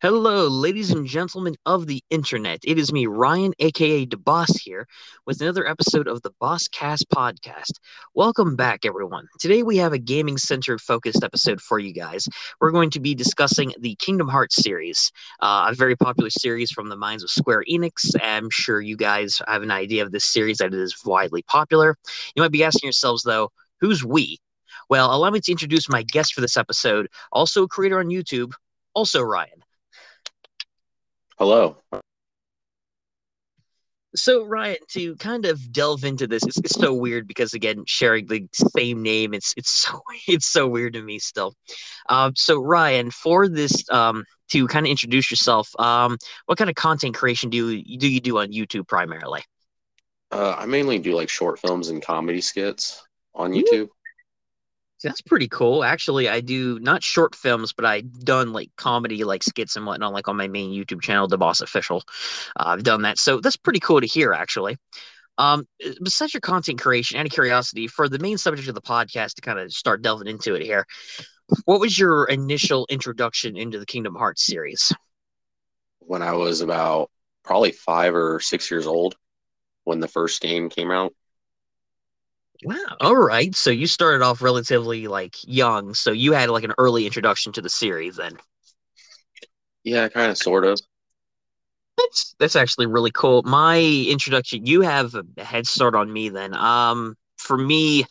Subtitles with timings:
[0.00, 2.60] Hello, ladies and gentlemen of the internet.
[2.62, 4.86] It is me, Ryan, aka DeBoss, here
[5.26, 7.72] with another episode of the Boss Cast podcast.
[8.14, 9.26] Welcome back, everyone.
[9.40, 12.28] Today we have a gaming centered focused episode for you guys.
[12.60, 15.10] We're going to be discussing the Kingdom Hearts series,
[15.40, 18.14] uh, a very popular series from the minds of Square Enix.
[18.22, 21.96] I'm sure you guys have an idea of this series that it is widely popular.
[22.36, 24.38] You might be asking yourselves, though, who's we?
[24.88, 28.52] Well, allow me to introduce my guest for this episode, also a creator on YouTube,
[28.94, 29.64] also Ryan.
[31.38, 31.76] Hello.
[34.16, 38.26] So Ryan, to kind of delve into this, it's, it's, so weird because again, sharing
[38.26, 41.54] the same name, it's it's so it's so weird to me still.
[42.08, 46.74] Um, so Ryan, for this, um, to kind of introduce yourself, um, what kind of
[46.74, 49.42] content creation do you do you do on YouTube primarily?
[50.32, 53.90] Uh, I mainly do like short films and comedy skits on YouTube.
[55.02, 55.84] That's pretty cool.
[55.84, 60.12] Actually, I do not short films, but I've done like comedy, like skits and whatnot,
[60.12, 62.02] like on my main YouTube channel, The Boss Official.
[62.58, 64.32] Uh, I've done that, so that's pretty cool to hear.
[64.32, 64.76] Actually,
[65.38, 65.68] um,
[66.02, 69.60] besides your content creation, of curiosity, for the main subject of the podcast, to kind
[69.60, 70.84] of start delving into it here,
[71.64, 74.92] what was your initial introduction into the Kingdom Hearts series?
[76.00, 77.10] When I was about
[77.44, 79.16] probably five or six years old,
[79.84, 81.14] when the first game came out.
[82.64, 82.76] Wow.
[83.00, 83.54] All right.
[83.54, 85.94] So you started off relatively like young.
[85.94, 88.36] So you had like an early introduction to the series then.
[89.84, 90.78] Yeah, kind of sort of.
[91.96, 93.42] That's that's actually really cool.
[93.42, 96.54] My introduction, you have a head start on me then.
[96.54, 98.04] Um for me,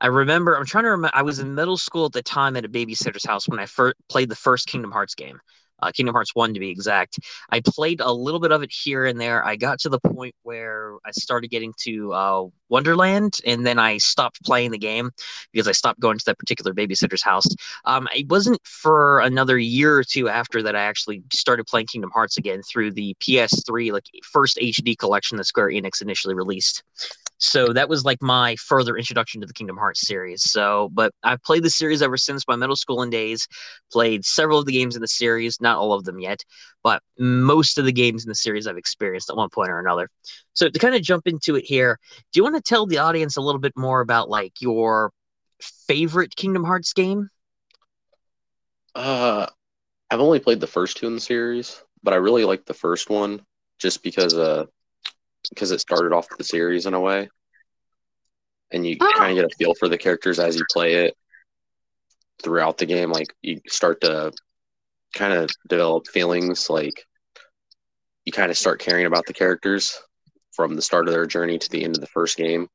[0.00, 2.64] I remember I'm trying to remember I was in middle school at the time at
[2.64, 5.40] a babysitter's house when I first played the first Kingdom Hearts game
[5.82, 7.18] uh, Kingdom Hearts 1 to be exact.
[7.50, 9.44] I played a little bit of it here and there.
[9.44, 13.98] I got to the point where I started getting to uh, Wonderland, and then I
[13.98, 15.10] stopped playing the game
[15.52, 17.46] because I stopped going to that particular babysitter's house.
[17.84, 22.10] Um, it wasn't for another year or two after that I actually started playing Kingdom
[22.10, 26.82] Hearts again through the PS3, like first HD collection that Square Enix initially released.
[27.40, 30.42] So that was like my further introduction to the Kingdom Hearts series.
[30.44, 33.48] So, but I've played the series ever since my middle school and days,
[33.90, 36.44] played several of the games in the series, not all of them yet,
[36.82, 40.10] but most of the games in the series I've experienced at one point or another.
[40.52, 41.98] So to kind of jump into it here,
[42.32, 45.10] do you want to tell the audience a little bit more about like your
[45.88, 47.30] favorite Kingdom Hearts game?
[48.94, 49.46] Uh,
[50.10, 53.10] I've only played the first two in the series, but I really like the first
[53.10, 53.42] one
[53.78, 54.66] just because uh
[55.50, 57.28] because it started off the series in a way,
[58.72, 59.10] and you ah.
[59.14, 59.18] oh.
[59.18, 61.16] kind of get a feel for the characters as you play it
[62.42, 63.10] throughout the game.
[63.10, 64.32] Like you start to
[65.14, 67.06] kind of develop feelings, like
[68.24, 69.98] you kind of start caring about the characters
[70.52, 72.68] from the start of their journey to the end of the first game.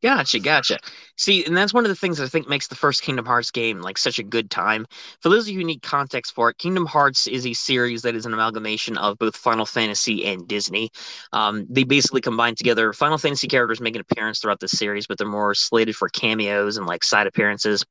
[0.00, 0.78] Gotcha, gotcha.
[1.16, 3.50] See, and that's one of the things that I think makes the first Kingdom Hearts
[3.50, 4.86] game like such a good time.
[5.20, 8.14] For those of you who need context for it, Kingdom Hearts is a series that
[8.14, 10.90] is an amalgamation of both Final Fantasy and Disney.
[11.32, 15.18] Um, they basically combine together Final Fantasy characters make an appearance throughout the series, but
[15.18, 17.84] they're more slated for cameos and like side appearances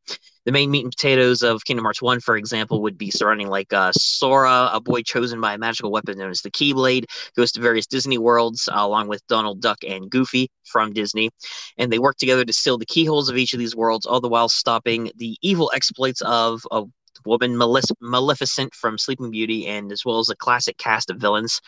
[0.47, 3.73] the main meat and potatoes of Kingdom Hearts 1, for example, would be surrounding like
[3.73, 7.03] uh, Sora, a boy chosen by a magical weapon known as the Keyblade,
[7.35, 11.31] goes to various Disney worlds uh, along with Donald Duck and Goofy from Disney.
[11.77, 14.29] And they work together to seal the keyholes of each of these worlds, all the
[14.29, 16.89] while stopping the evil exploits of, of
[17.27, 21.61] woman Maleficent from Sleeping Beauty, and as well as a classic cast of villains.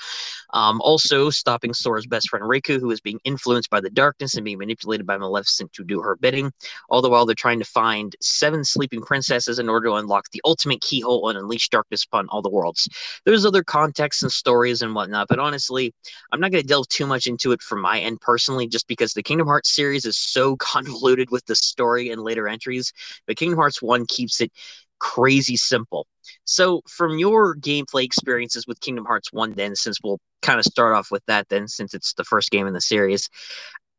[0.51, 4.45] Um, also, stopping Sora's best friend Riku, who is being influenced by the darkness and
[4.45, 6.51] being manipulated by Maleficent to do her bidding.
[6.89, 10.41] All the while, they're trying to find seven sleeping princesses in order to unlock the
[10.45, 12.87] ultimate keyhole and unleash darkness upon all the worlds.
[13.25, 15.93] There's other contexts and stories and whatnot, but honestly,
[16.31, 19.13] I'm not going to delve too much into it from my end personally, just because
[19.13, 22.91] the Kingdom Hearts series is so convoluted with the story and later entries.
[23.27, 24.51] But Kingdom Hearts 1 keeps it
[24.99, 26.07] crazy simple.
[26.45, 30.95] So, from your gameplay experiences with Kingdom Hearts 1, then, since we'll kind of start
[30.95, 33.29] off with that, then, since it's the first game in the series,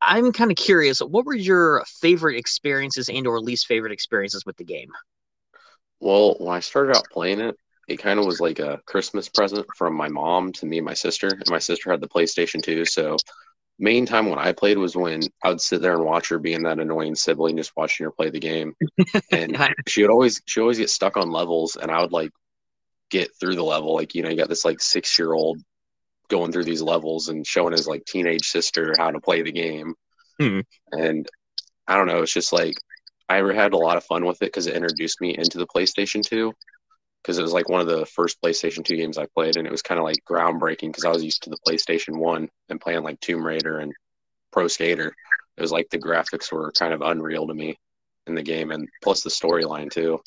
[0.01, 4.57] I'm kind of curious what were your favorite experiences and or least favorite experiences with
[4.57, 4.91] the game?
[6.01, 7.57] Well, when I started out playing it,
[7.87, 10.95] it kind of was like a Christmas present from my mom to me and my
[10.95, 11.29] sister.
[11.29, 13.17] And my sister had the PlayStation 2, so
[13.81, 16.63] main time when I played was when I would sit there and watch her being
[16.63, 18.75] that annoying sibling, just watching her play the game.
[19.33, 19.57] And
[19.89, 22.31] she would always she always get stuck on levels, and I would like
[23.11, 23.95] get through the level.
[23.95, 25.59] Like you know, you got this like six year old
[26.29, 29.95] going through these levels and showing his like teenage sister how to play the game.
[30.39, 30.61] Hmm.
[30.93, 31.29] And
[31.87, 32.75] I don't know, it's just like
[33.29, 35.67] I ever had a lot of fun with it because it introduced me into the
[35.67, 36.53] PlayStation 2
[37.23, 39.71] because it was like one of the first PlayStation 2 games I played, and it
[39.71, 43.03] was kind of like groundbreaking because I was used to the PlayStation 1 and playing
[43.03, 43.93] like Tomb Raider and
[44.53, 45.15] Pro Skater.
[45.57, 47.79] It was like the graphics were kind of unreal to me
[48.27, 50.21] in the game, and plus the storyline too.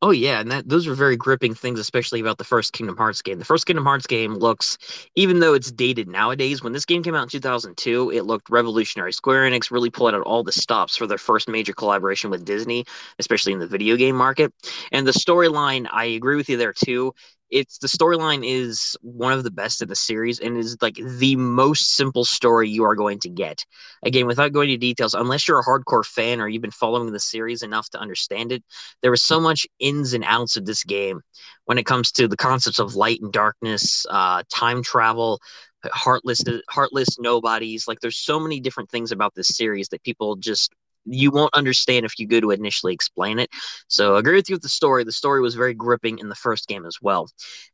[0.00, 3.20] Oh yeah, and that those are very gripping things, especially about the first Kingdom Hearts
[3.20, 3.40] game.
[3.40, 4.78] The first Kingdom Hearts game looks,
[5.16, 9.12] even though it's dated nowadays, when this game came out in 2002, it looked revolutionary.
[9.12, 12.84] Square Enix really pulled out all the stops for their first major collaboration with Disney,
[13.18, 14.52] especially in the video game market.
[14.92, 17.12] And the storyline, I agree with you there too
[17.50, 21.36] it's the storyline is one of the best of the series and is like the
[21.36, 23.64] most simple story you are going to get.
[24.02, 27.20] Again, without going into details, unless you're a hardcore fan or you've been following the
[27.20, 28.62] series enough to understand it,
[29.02, 31.20] there was so much ins and outs of this game
[31.64, 35.40] when it comes to the concepts of light and darkness, uh, time travel,
[35.92, 40.72] heartless heartless nobodies like there's so many different things about this series that people just
[41.10, 43.50] you won't understand if you go to initially explain it.
[43.88, 45.04] So I agree with you with the story.
[45.04, 47.28] The story was very gripping in the first game as well.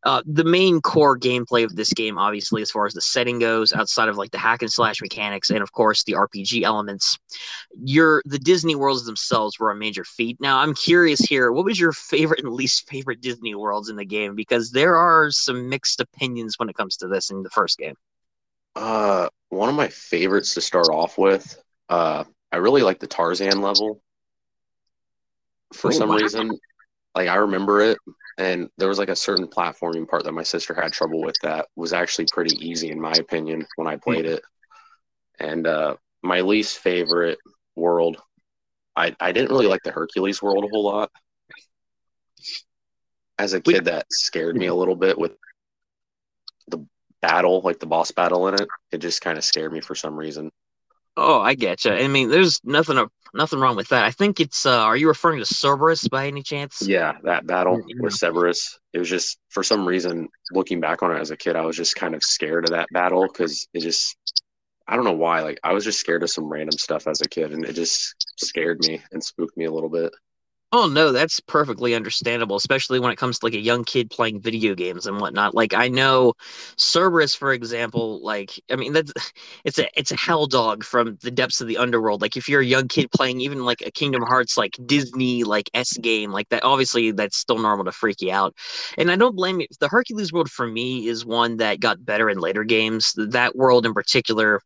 [0.05, 3.73] Uh, the main core gameplay of this game, obviously, as far as the setting goes,
[3.73, 7.19] outside of like the hack and slash mechanics and of course the RPG elements,
[7.83, 10.39] your the Disney worlds themselves were a major feat.
[10.41, 14.05] Now I'm curious here, what was your favorite and least favorite Disney worlds in the
[14.05, 14.35] game?
[14.35, 17.95] Because there are some mixed opinions when it comes to this in the first game.
[18.77, 23.61] Uh, one of my favorites to start off with, uh, I really like the Tarzan
[23.63, 24.01] level.
[25.73, 26.19] For oh, some wow.
[26.19, 26.57] reason,
[27.17, 27.99] like I remember it,
[28.39, 31.67] and there was like a certain platforming part that my sister had trouble with that
[31.75, 34.41] was actually pretty easy in my opinion when I played it.
[35.41, 37.39] And uh, my least favorite
[37.75, 38.19] world,
[38.95, 41.11] I I didn't really like the Hercules world a whole lot.
[43.37, 45.33] As a kid, that scared me a little bit with
[46.69, 46.87] the
[47.21, 48.69] battle, like the boss battle in it.
[48.93, 50.53] It just kind of scared me for some reason.
[51.17, 51.93] Oh, I get you.
[51.93, 54.05] I mean, there's nothing nothing wrong with that.
[54.05, 54.67] I think it's.
[54.67, 56.83] Uh, are you referring to Cerberus by any chance?
[56.83, 58.79] Yeah, that battle with Cerberus.
[58.93, 61.77] It was just for some reason, looking back on it as a kid, I was
[61.77, 64.17] just kind of scared of that battle because it just.
[64.87, 65.41] I don't know why.
[65.41, 68.15] Like I was just scared of some random stuff as a kid, and it just
[68.39, 70.13] scared me and spooked me a little bit.
[70.77, 74.41] Oh no, that's perfectly understandable, especially when it comes to like a young kid playing
[74.41, 75.55] video games and whatnot.
[75.55, 76.33] Like I know
[76.77, 79.13] Cerberus, for example, like I mean that's
[79.65, 82.23] it's a it's a hell dog from the depths of the underworld.
[82.23, 85.71] Like if you're a young kid playing even like a Kingdom Hearts like Disney like
[85.75, 88.57] S game like that, obviously that's still normal to freak you out.
[88.99, 89.69] And I don't blame you.
[89.79, 93.13] The Hercules world for me is one that got better in later games.
[93.17, 94.61] That world in particular,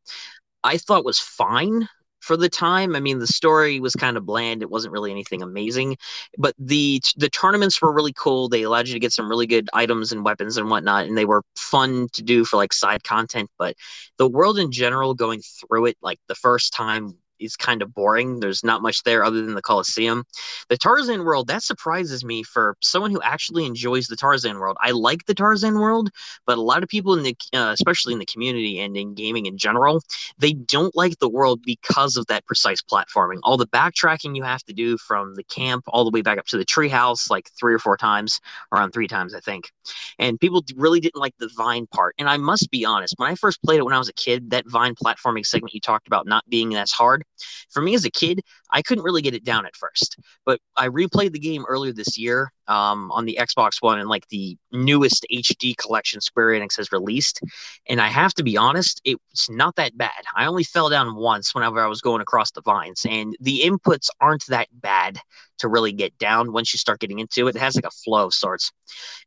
[0.65, 1.87] I thought was fine
[2.21, 2.97] for the time.
[2.97, 4.63] I mean, the story was kind of bland.
[4.63, 5.97] It wasn't really anything amazing,
[6.37, 8.49] but the the tournaments were really cool.
[8.49, 11.25] They allowed you to get some really good items and weapons and whatnot, and they
[11.25, 13.51] were fun to do for like side content.
[13.59, 13.77] But
[14.19, 18.41] the world in general, going through it like the first time is kind of boring.
[18.41, 20.25] There's not much there other than the Coliseum.
[20.69, 24.77] The Tarzan world, that surprises me for someone who actually enjoys the Tarzan world.
[24.81, 26.11] I like the Tarzan world,
[26.47, 29.47] but a lot of people in the, uh, especially in the community and in gaming
[29.47, 30.03] in general,
[30.39, 33.39] they don't like the world because of that precise platforming.
[33.43, 36.47] All the backtracking you have to do from the camp all the way back up
[36.47, 38.41] to the treehouse, like three or four times,
[38.73, 39.71] around three times, I think.
[40.19, 42.15] And people really didn't like the vine part.
[42.19, 44.51] And I must be honest, when I first played it when I was a kid,
[44.51, 47.25] that vine platforming segment you talked about not being as hard,
[47.71, 48.41] for me as a kid,
[48.71, 50.17] I couldn't really get it down at first.
[50.45, 54.29] But I replayed the game earlier this year um, on the Xbox One and like
[54.29, 57.41] the newest HD collection Square Enix has released.
[57.89, 60.11] And I have to be honest, it's not that bad.
[60.37, 64.09] I only fell down once whenever I was going across the vines, and the inputs
[64.21, 65.19] aren't that bad
[65.59, 67.57] to really get down once you start getting into it.
[67.57, 68.71] It has like a flow of sorts.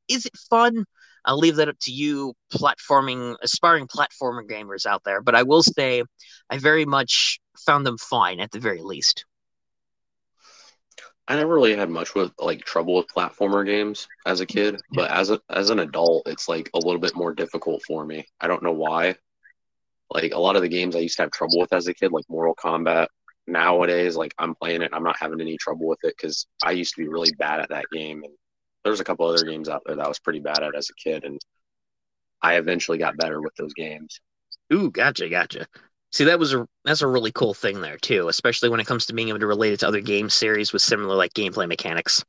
[0.07, 0.85] Is it fun?
[1.25, 5.21] I'll leave that up to you, platforming, aspiring platformer gamers out there.
[5.21, 6.03] But I will say,
[6.49, 9.25] I very much found them fine at the very least.
[11.27, 15.09] I never really had much with like trouble with platformer games as a kid, but
[15.11, 18.25] as a as an adult, it's like a little bit more difficult for me.
[18.39, 19.15] I don't know why.
[20.09, 22.11] Like a lot of the games I used to have trouble with as a kid,
[22.11, 23.07] like Mortal Kombat,
[23.47, 26.95] nowadays, like I'm playing it, I'm not having any trouble with it because I used
[26.95, 28.33] to be really bad at that game, and
[28.83, 31.01] there's a couple other games out there that I was pretty bad at as a
[31.01, 31.39] kid, and
[32.41, 34.19] I eventually got better with those games.
[34.73, 35.67] Ooh, gotcha, gotcha.
[36.11, 39.05] See, that was a that's a really cool thing there too, especially when it comes
[39.05, 42.23] to being able to relate it to other game series with similar like gameplay mechanics.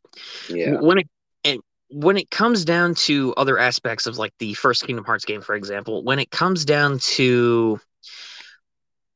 [0.48, 0.80] Yeah.
[0.80, 1.08] When it
[1.44, 1.60] and
[1.90, 5.54] when it comes down to other aspects of like the first Kingdom Hearts game, for
[5.54, 7.80] example, when it comes down to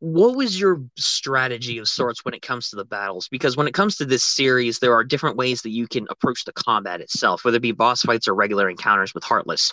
[0.00, 3.28] what was your strategy of sorts when it comes to the battles?
[3.28, 6.44] Because when it comes to this series, there are different ways that you can approach
[6.44, 9.72] the combat itself, whether it be boss fights or regular encounters with Heartless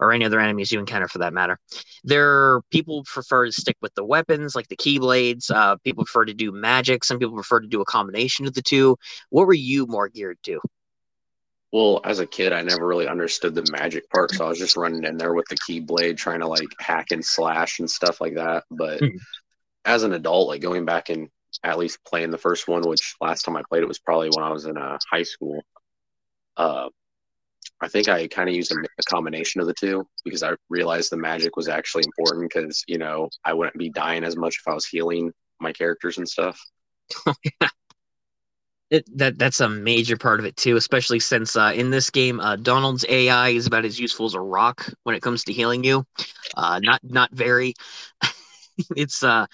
[0.00, 1.58] or any other enemies you encounter for that matter.
[2.02, 5.50] There are people prefer to stick with the weapons, like the keyblades.
[5.50, 7.04] Uh, people prefer to do magic.
[7.04, 8.96] Some people prefer to do a combination of the two.
[9.30, 10.60] What were you more geared to?
[11.72, 14.76] Well, as a kid, I never really understood the magic part, so I was just
[14.76, 18.34] running in there with the keyblade, trying to like hack and slash and stuff like
[18.36, 18.64] that.
[18.70, 19.18] But hmm
[19.88, 21.28] as an adult, like going back and
[21.64, 24.44] at least playing the first one, which last time I played it was probably when
[24.44, 25.62] I was in uh, high school.
[26.56, 26.88] uh,
[27.80, 31.10] I think I kind of used a, a, combination of the two because I realized
[31.10, 34.68] the magic was actually important because you know I wouldn't be dying as much if
[34.68, 36.60] I was healing my characters and stuff.
[38.90, 42.40] It, that that's a major part of it too, especially since uh, in this game,
[42.40, 45.84] uh, Donald's AI is about as useful as a rock when it comes to healing
[45.84, 46.06] you.
[46.56, 47.74] Uh, not not very.
[48.96, 49.44] it's uh,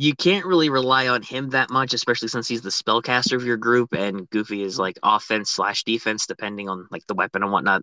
[0.00, 3.56] you can't really rely on him that much, especially since he's the spellcaster of your
[3.56, 7.82] group, and Goofy is like offense slash defense, depending on like the weapon and whatnot.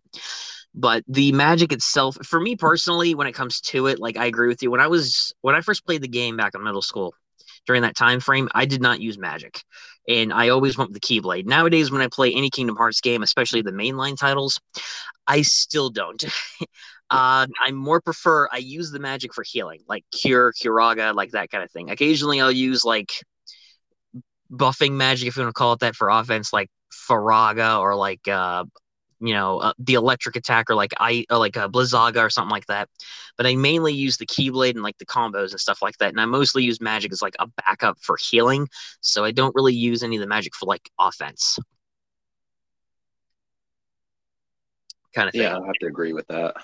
[0.73, 4.47] But the magic itself, for me personally, when it comes to it, like I agree
[4.47, 4.71] with you.
[4.71, 7.13] When I was when I first played the game back in middle school,
[7.67, 9.61] during that time frame, I did not use magic
[10.07, 11.45] and I always went with the Keyblade.
[11.45, 14.59] Nowadays, when I play any Kingdom Hearts game, especially the mainline titles,
[15.27, 16.23] I still don't.
[17.11, 21.51] uh, I more prefer I use the magic for healing, like Cure, Curaga, like that
[21.51, 21.91] kind of thing.
[21.91, 23.11] Occasionally, I'll use like
[24.51, 28.27] buffing magic, if you want to call it that, for offense, like Firaga or like
[28.27, 28.63] uh,
[29.19, 32.51] you know uh, the electric attack or like I uh, like a Blizzaga or something
[32.51, 32.89] like that.
[33.37, 36.09] But I mainly use the Keyblade and like the combos and stuff like that.
[36.09, 38.67] And I mostly use magic as like a backup for healing.
[39.01, 41.59] So I don't really use any of the magic for like offense.
[45.13, 45.43] Kind of thing.
[45.43, 46.55] Yeah, I have to agree with that.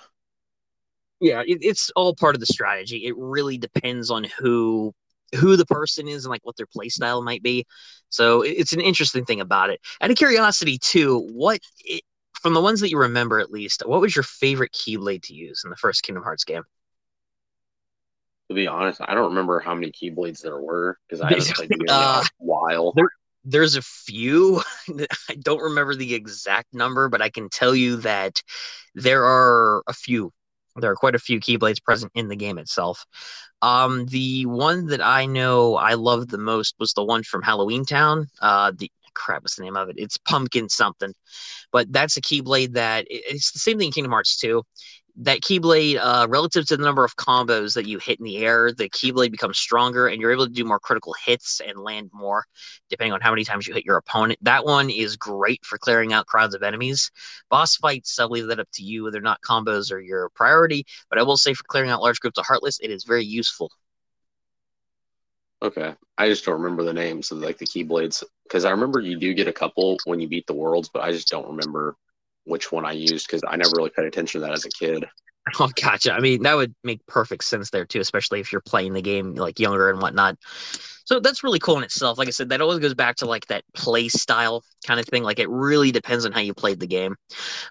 [1.22, 3.06] Yeah, it, it's all part of the strategy.
[3.06, 4.94] It really depends on who
[5.36, 7.66] who the person is and like what their play style might be.
[8.10, 9.80] So it's an interesting thing about it.
[10.02, 14.02] Out of curiosity, too, what it, from the ones that you remember at least, what
[14.02, 16.64] was your favorite Keyblade to use in the first Kingdom Hearts game?
[18.50, 21.70] To be honest, I don't remember how many Keyblades there were because I haven't played
[21.70, 22.92] the game uh, in a while.
[22.94, 23.10] There,
[23.46, 24.62] there's a few.
[25.30, 28.42] I don't remember the exact number, but I can tell you that
[28.96, 30.34] there are a few.
[30.76, 33.06] There are quite a few Keyblades present in the game itself.
[33.62, 37.86] Um, the one that I know I loved the most was the one from Halloween
[37.86, 38.28] Town.
[38.42, 39.96] Uh, the crap, what's the name of it?
[39.98, 41.14] It's pumpkin something,
[41.72, 44.64] but that's a keyblade that it's the same thing in Kingdom Hearts 2.
[45.18, 48.72] That keyblade, uh, relative to the number of combos that you hit in the air,
[48.72, 52.46] the keyblade becomes stronger, and you're able to do more critical hits and land more,
[52.90, 54.40] depending on how many times you hit your opponent.
[54.42, 57.12] That one is great for clearing out crowds of enemies.
[57.50, 59.04] Boss fights, I'll leave that up to you.
[59.04, 62.20] Whether or not combos are your priority, but I will say for clearing out large
[62.20, 63.72] groups of Heartless, it is very useful
[65.64, 69.18] Okay, I just don't remember the names of like the Keyblades because I remember you
[69.18, 71.96] do get a couple when you beat the worlds, but I just don't remember
[72.46, 75.06] which one I used because I never really paid attention to that as a kid.
[75.60, 76.14] Oh, gotcha.
[76.14, 79.34] I mean, that would make perfect sense there too, especially if you're playing the game
[79.34, 80.38] like younger and whatnot.
[81.06, 82.18] So that's really cool in itself.
[82.18, 85.24] Like I said, that always goes back to like that play style kind of thing.
[85.24, 87.16] Like it really depends on how you played the game.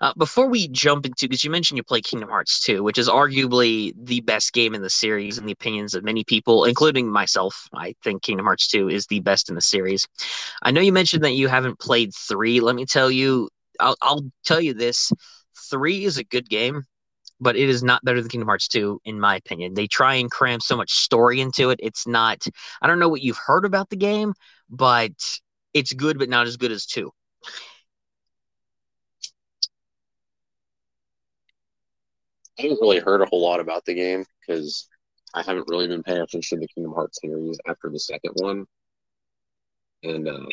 [0.01, 3.09] Uh, before we jump into, because you mentioned you play Kingdom Hearts 2, which is
[3.09, 7.67] arguably the best game in the series in the opinions of many people, including myself.
[7.73, 10.07] I think Kingdom Hearts 2 is the best in the series.
[10.63, 12.61] I know you mentioned that you haven't played 3.
[12.61, 13.49] Let me tell you,
[13.81, 15.13] I'll, I'll tell you this
[15.71, 16.85] 3 is a good game
[17.41, 19.75] but it is not better than Kingdom Hearts 2, in my opinion.
[19.75, 21.81] They try and cram so much story into it.
[21.83, 22.45] It's not,
[22.83, 24.35] I don't know what you've heard about the game,
[24.69, 25.13] but
[25.73, 27.11] it's good, but not as good as 2.
[32.59, 34.87] I haven't really heard a whole lot about the game because
[35.33, 38.67] I haven't really been paying attention to the Kingdom Hearts series after the second one.
[40.03, 40.47] And uh,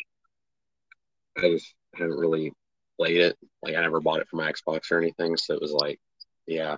[1.38, 2.54] I just haven't really
[2.98, 3.38] played it.
[3.62, 5.38] Like, I never bought it for my Xbox or anything.
[5.38, 6.00] So it was like,
[6.46, 6.78] yeah,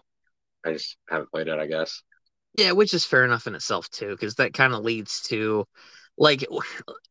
[0.65, 2.01] I just haven't played it, I guess.
[2.57, 5.65] Yeah, which is fair enough in itself too, because that kind of leads to
[6.19, 6.45] like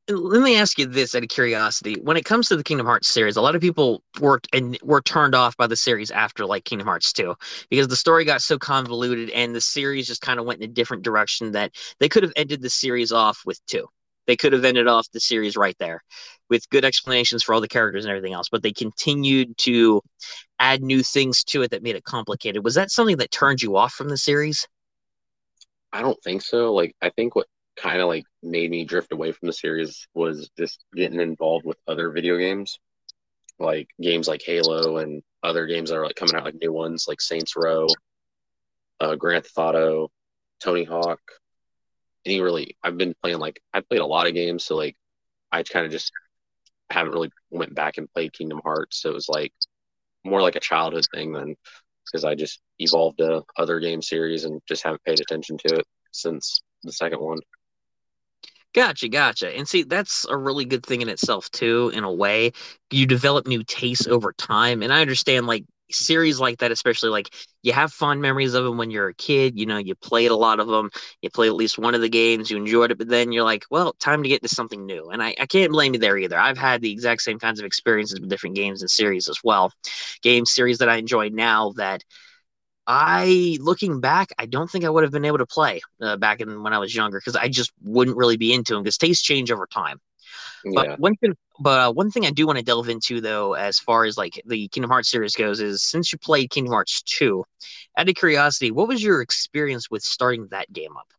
[0.08, 3.08] let me ask you this out of curiosity when it comes to the kingdom hearts
[3.08, 6.64] series a lot of people worked and were turned off by the series after like
[6.64, 7.34] kingdom hearts 2
[7.70, 10.72] because the story got so convoluted and the series just kind of went in a
[10.72, 13.88] different direction that they could have ended the series off with 2
[14.28, 16.02] they could have ended off the series right there
[16.50, 20.00] with good explanations for all the characters and everything else, but they continued to
[20.60, 22.62] add new things to it that made it complicated.
[22.62, 24.68] Was that something that turned you off from the series?
[25.92, 26.74] I don't think so.
[26.74, 30.50] Like, I think what kind of like made me drift away from the series was
[30.58, 32.78] just getting involved with other video games,
[33.58, 37.06] like games like Halo and other games that are like coming out, like new ones
[37.08, 37.86] like Saints Row,
[39.00, 40.10] uh, Grand Theft Auto,
[40.62, 41.20] Tony Hawk,
[42.24, 44.96] any really I've been playing like I played a lot of games, so like
[45.52, 46.12] I kind of just
[46.90, 49.02] haven't really went back and played Kingdom Hearts.
[49.02, 49.52] So it was like
[50.24, 51.56] more like a childhood thing than
[52.06, 55.86] because I just evolved to other game series and just haven't paid attention to it
[56.12, 57.38] since the second one.
[58.74, 59.54] Gotcha, gotcha.
[59.56, 62.52] And see, that's a really good thing in itself too, in a way.
[62.90, 64.82] You develop new tastes over time.
[64.82, 67.30] And I understand like series like that, especially like
[67.62, 69.58] you have fond memories of them when you're a kid.
[69.58, 70.90] You know, you played a lot of them.
[71.22, 72.50] You play at least one of the games.
[72.50, 75.08] You enjoyed it, but then you're like, well, time to get to something new.
[75.10, 76.38] And I, I can't blame you there either.
[76.38, 79.72] I've had the exact same kinds of experiences with different games and series as well.
[80.22, 82.02] Game series that I enjoy now that
[82.86, 86.40] I, looking back, I don't think I would have been able to play uh, back
[86.40, 89.22] in when I was younger because I just wouldn't really be into them because tastes
[89.22, 90.00] change over time.
[90.64, 90.96] But yeah.
[90.96, 94.04] one thing, but uh, one thing I do want to delve into though, as far
[94.04, 97.44] as like the Kingdom Hearts series goes, is since you played Kingdom Hearts two,
[97.96, 101.12] out of curiosity, what was your experience with starting that game up?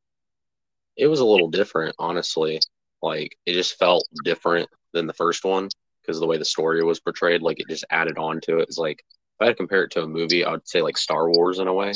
[0.97, 2.59] It was a little different, honestly.
[3.01, 5.69] Like it just felt different than the first one
[6.01, 8.63] because the way the story was portrayed, like it just added on to it.
[8.63, 10.97] It's like if I had to compare it to a movie, I would say like
[10.97, 11.93] Star Wars in a way.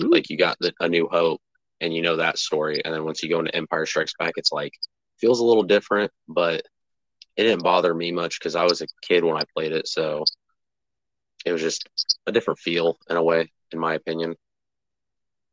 [0.00, 0.10] Ooh.
[0.10, 1.40] Like you got the, A New Hope,
[1.80, 4.52] and you know that story, and then once you go into Empire Strikes Back, it's
[4.52, 4.72] like
[5.20, 6.62] feels a little different, but
[7.36, 10.24] it didn't bother me much because I was a kid when I played it, so
[11.44, 11.88] it was just
[12.26, 14.36] a different feel in a way, in my opinion.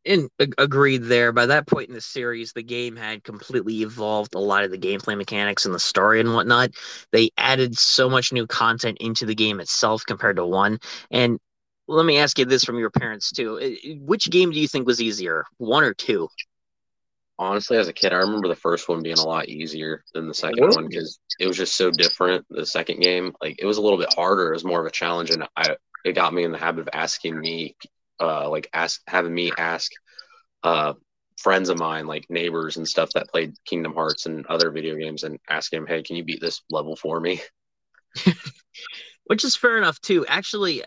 [0.08, 0.30] And
[0.60, 1.32] agreed there.
[1.32, 4.78] By that point in the series, the game had completely evolved a lot of the
[4.78, 6.72] gameplay mechanics and the story and whatnot.
[7.12, 10.78] They added so much new content into the game itself compared to one.
[11.10, 11.40] And
[11.88, 15.02] let me ask you this from your parents too: Which game do you think was
[15.02, 16.30] easier, one or two?
[17.38, 20.34] Honestly, as a kid, I remember the first one being a lot easier than the
[20.34, 22.46] second one because it was just so different.
[22.50, 24.50] The second game, like it was a little bit harder.
[24.50, 26.90] It was more of a challenge, and I it got me in the habit of
[26.94, 27.76] asking me,
[28.20, 29.92] uh, like ask having me ask,
[30.64, 30.94] uh,
[31.38, 35.24] friends of mine, like neighbors and stuff that played Kingdom Hearts and other video games,
[35.24, 37.42] and asking them, hey, can you beat this level for me?
[39.26, 40.26] Which is fair enough too.
[40.28, 40.84] Actually,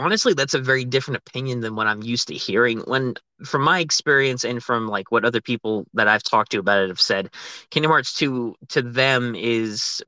[0.00, 2.80] honestly that's a very different opinion than what i'm used to hearing.
[2.80, 3.14] When
[3.44, 6.88] from my experience and from like what other people that i've talked to about it
[6.88, 7.30] have said
[7.70, 10.02] kingdom hearts 2 to them is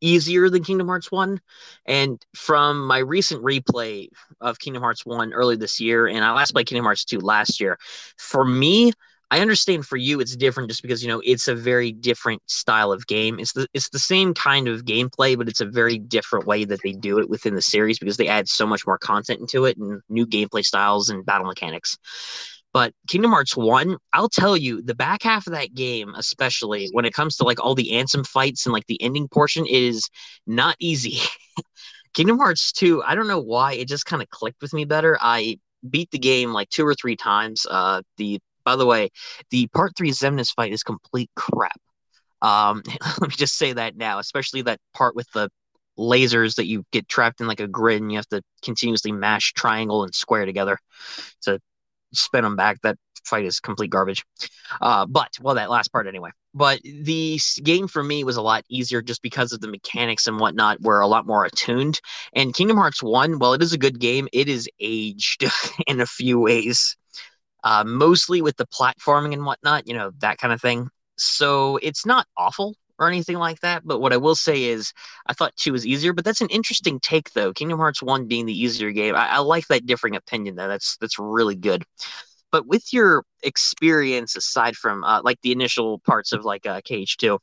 [0.00, 1.40] easier than kingdom hearts 1
[1.86, 4.08] and from my recent replay
[4.40, 7.60] of kingdom hearts 1 early this year and i last played kingdom hearts 2 last
[7.60, 7.78] year
[8.18, 8.92] for me
[9.32, 12.92] I understand for you it's different just because you know it's a very different style
[12.92, 13.40] of game.
[13.40, 16.80] It's the it's the same kind of gameplay, but it's a very different way that
[16.84, 19.78] they do it within the series because they add so much more content into it
[19.78, 21.96] and new gameplay styles and battle mechanics.
[22.74, 27.06] But Kingdom Hearts 1, I'll tell you, the back half of that game, especially when
[27.06, 30.10] it comes to like all the Ansem fights and like the ending portion, is
[30.46, 31.20] not easy.
[32.14, 35.16] Kingdom Hearts 2, I don't know why, it just kind of clicked with me better.
[35.18, 37.66] I beat the game like two or three times.
[37.68, 39.10] Uh, the by the way,
[39.50, 41.80] the part three Xemnas fight is complete crap.
[42.40, 42.82] Um,
[43.20, 45.50] let me just say that now, especially that part with the
[45.98, 49.52] lasers that you get trapped in like a grid and you have to continuously mash
[49.52, 50.78] triangle and square together
[51.42, 51.60] to
[52.12, 52.80] spin them back.
[52.82, 54.24] That fight is complete garbage.
[54.80, 56.30] Uh, but well, that last part anyway.
[56.54, 60.38] But the game for me was a lot easier just because of the mechanics and
[60.38, 62.00] whatnot were a lot more attuned.
[62.34, 64.28] And Kingdom Hearts One, well, it is a good game.
[64.32, 65.44] It is aged
[65.86, 66.96] in a few ways
[67.64, 70.88] uh, mostly with the platforming and whatnot, you know, that kind of thing.
[71.16, 73.82] So it's not awful or anything like that.
[73.84, 74.92] But what I will say is,
[75.26, 76.12] I thought two was easier.
[76.12, 77.52] But that's an interesting take, though.
[77.52, 79.14] Kingdom Hearts one being the easier game.
[79.14, 80.68] I, I like that differing opinion, though.
[80.68, 81.84] That's that's really good.
[82.50, 87.38] But with your experience, aside from uh, like the initial parts of like uh, KH2,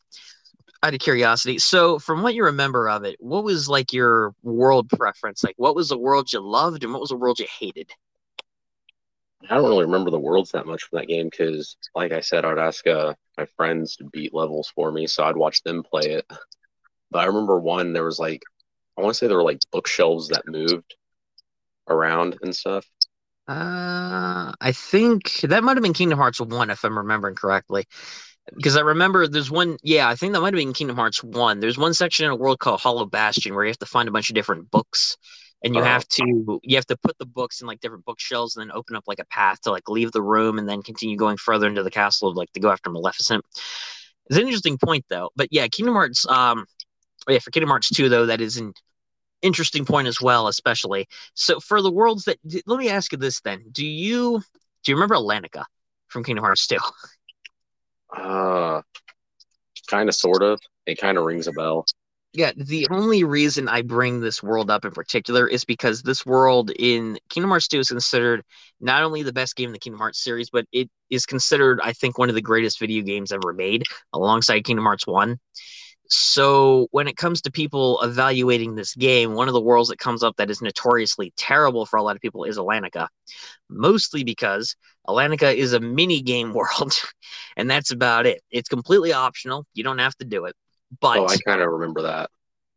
[0.81, 4.89] out of curiosity, so from what you remember of it, what was like your world
[4.89, 5.43] preference?
[5.43, 7.91] Like, what was the world you loved, and what was the world you hated?
[9.47, 12.45] I don't really remember the worlds that much from that game because, like I said,
[12.45, 16.11] I'd ask uh, my friends to beat levels for me, so I'd watch them play
[16.11, 16.25] it.
[17.11, 18.43] But I remember one there was like,
[18.97, 20.95] I want to say there were like bookshelves that moved
[21.87, 22.85] around and stuff.
[23.47, 27.85] Uh, I think that might have been Kingdom Hearts one, if I'm remembering correctly.
[28.53, 31.59] Because I remember there's one, yeah, I think that might have been Kingdom Hearts one.
[31.59, 34.11] There's one section in a world called Hollow Bastion where you have to find a
[34.11, 35.17] bunch of different books
[35.63, 38.55] and you uh, have to you have to put the books in like different bookshelves
[38.55, 41.17] and then open up like a path to like leave the room and then continue
[41.17, 43.43] going further into the castle of like to go after Maleficent.
[44.27, 45.29] It's an interesting point though.
[45.35, 46.65] But yeah, Kingdom Hearts um
[47.27, 48.73] yeah, for Kingdom Hearts 2 though, that is an
[49.41, 51.07] interesting point as well, especially.
[51.33, 53.65] So for the worlds that let me ask you this then.
[53.71, 54.41] Do you
[54.83, 55.65] do you remember Atlantica
[56.07, 56.77] from Kingdom Hearts 2?
[58.15, 58.81] Uh
[59.89, 60.59] kind of sort of.
[60.85, 61.85] It kind of rings a bell.
[62.31, 66.69] Yeah, the only reason I bring this world up in particular is because this world
[66.77, 68.43] in Kingdom Hearts 2 is considered
[68.79, 71.91] not only the best game in the Kingdom Hearts series, but it is considered, I
[71.93, 73.81] think, one of the greatest video games ever made
[74.13, 75.39] alongside Kingdom Hearts 1.
[76.07, 80.21] So when it comes to people evaluating this game, one of the worlds that comes
[80.21, 83.07] up that is notoriously terrible for a lot of people is Atlantica.
[83.69, 84.75] Mostly because
[85.07, 86.93] Atlantica is a mini game world,
[87.57, 88.41] and that's about it.
[88.51, 89.65] It's completely optional.
[89.73, 90.55] You don't have to do it.
[91.01, 92.29] But oh, I kind of remember that.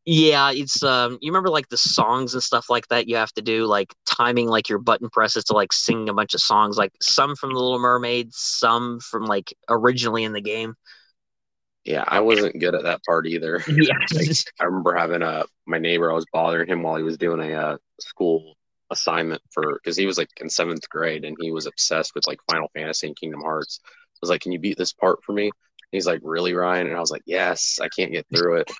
[0.05, 3.43] Yeah, it's um you remember like the songs and stuff like that you have to
[3.43, 6.93] do, like timing like your button presses to like sing a bunch of songs, like
[7.01, 10.75] some from the Little Mermaid, some from like originally in the game.
[11.85, 13.63] Yeah, I wasn't good at that part either.
[13.69, 13.93] Yeah.
[14.15, 16.11] Like, I remember having a my neighbor.
[16.11, 18.57] I was bothering him while he was doing a uh, school
[18.91, 22.39] assignment for because he was like in seventh grade and he was obsessed with like
[22.51, 23.81] Final Fantasy and Kingdom Hearts.
[23.85, 23.89] I
[24.21, 25.51] was like, "Can you beat this part for me?"
[25.93, 28.71] He's like, "Really, Ryan?" And I was like, "Yes, I can't get through it."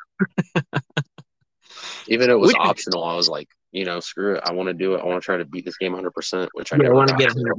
[2.09, 4.43] Even if it was Which- optional, I was like, you know, screw it.
[4.45, 5.01] I want to do it.
[5.01, 7.31] I want to try to beat this game 100%, which I never want to get
[7.31, 7.55] to.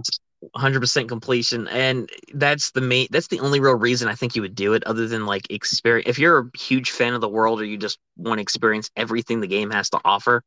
[0.51, 3.07] 100 percent completion, and that's the main.
[3.09, 6.09] That's the only real reason I think you would do it, other than like experience.
[6.09, 9.39] If you're a huge fan of the world, or you just want to experience everything
[9.39, 10.43] the game has to offer,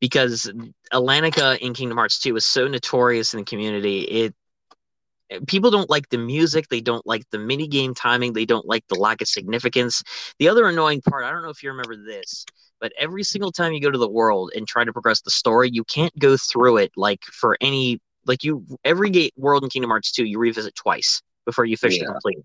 [0.00, 0.50] because
[0.92, 4.02] Atlantica in Kingdom Hearts 2 is so notorious in the community.
[4.02, 4.34] It
[5.30, 8.66] Eh, people don't like the music, they don't like the mini game timing, they don't
[8.66, 10.02] like the lack of significance.
[10.38, 12.46] The other annoying part, I don't know if you remember this,
[12.80, 15.70] but every single time you go to the world and try to progress the story,
[15.72, 19.90] you can't go through it like for any like you every gate world in Kingdom
[19.90, 22.06] Hearts 2 you revisit twice before you fish to Yeah.
[22.06, 22.38] complete.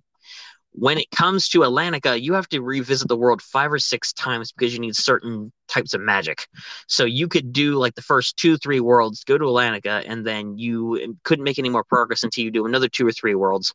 [0.73, 4.51] When it comes to Atlantica, you have to revisit the world five or six times
[4.51, 6.47] because you need certain types of magic.
[6.87, 10.57] So you could do like the first two, three worlds, go to Atlantica, and then
[10.57, 13.73] you couldn't make any more progress until you do another two or three worlds,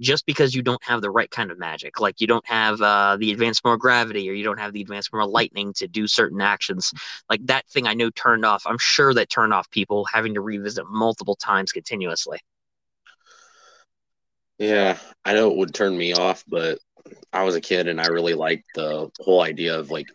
[0.00, 2.00] just because you don't have the right kind of magic.
[2.00, 5.10] Like you don't have uh, the advanced of gravity, or you don't have the advanced
[5.12, 6.92] of lightning to do certain actions.
[7.30, 8.64] Like that thing, I know turned off.
[8.66, 12.38] I'm sure that turned off people having to revisit multiple times continuously.
[14.58, 16.78] Yeah, I know it would turn me off, but
[17.32, 20.06] I was a kid and I really liked the whole idea of like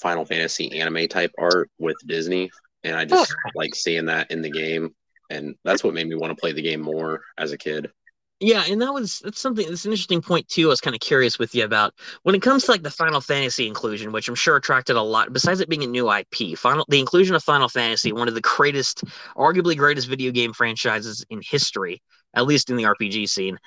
[0.00, 2.50] Final Fantasy anime type art with Disney.
[2.84, 3.50] And I just oh.
[3.54, 4.94] like seeing that in the game.
[5.30, 7.90] And that's what made me want to play the game more as a kid.
[8.38, 10.66] Yeah, and that was that's something that's an interesting point too.
[10.66, 13.22] I was kind of curious with you about when it comes to like the Final
[13.22, 15.32] Fantasy inclusion, which I'm sure attracted a lot.
[15.32, 18.42] Besides it being a new IP, Final the inclusion of Final Fantasy, one of the
[18.42, 19.04] greatest,
[19.36, 22.02] arguably greatest video game franchises in history,
[22.36, 23.58] at least in the RPG scene.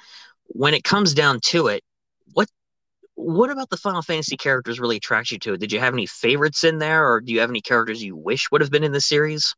[0.46, 1.84] When it comes down to it,
[2.34, 2.48] what
[3.16, 5.60] what about the Final Fantasy characters really attracts you to it?
[5.60, 8.50] Did you have any favorites in there, or do you have any characters you wish
[8.52, 9.56] would have been in the series?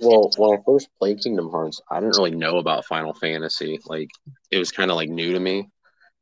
[0.00, 3.78] Well, when I first played Kingdom Hearts, I didn't really know about Final Fantasy.
[3.86, 4.08] Like
[4.50, 5.68] it was kind of like new to me.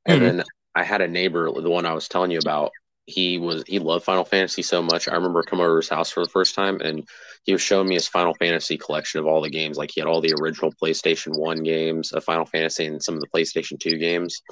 [0.04, 0.38] And Mhm.
[0.38, 2.72] then I had a neighbor, the one I was telling you about.
[3.08, 5.08] He was he loved Final Fantasy so much.
[5.08, 7.08] I remember coming over his house for the first time, and
[7.44, 9.78] he was showing me his Final Fantasy collection of all the games.
[9.78, 13.22] Like he had all the original PlayStation One games of Final Fantasy and some of
[13.22, 14.42] the PlayStation Two games.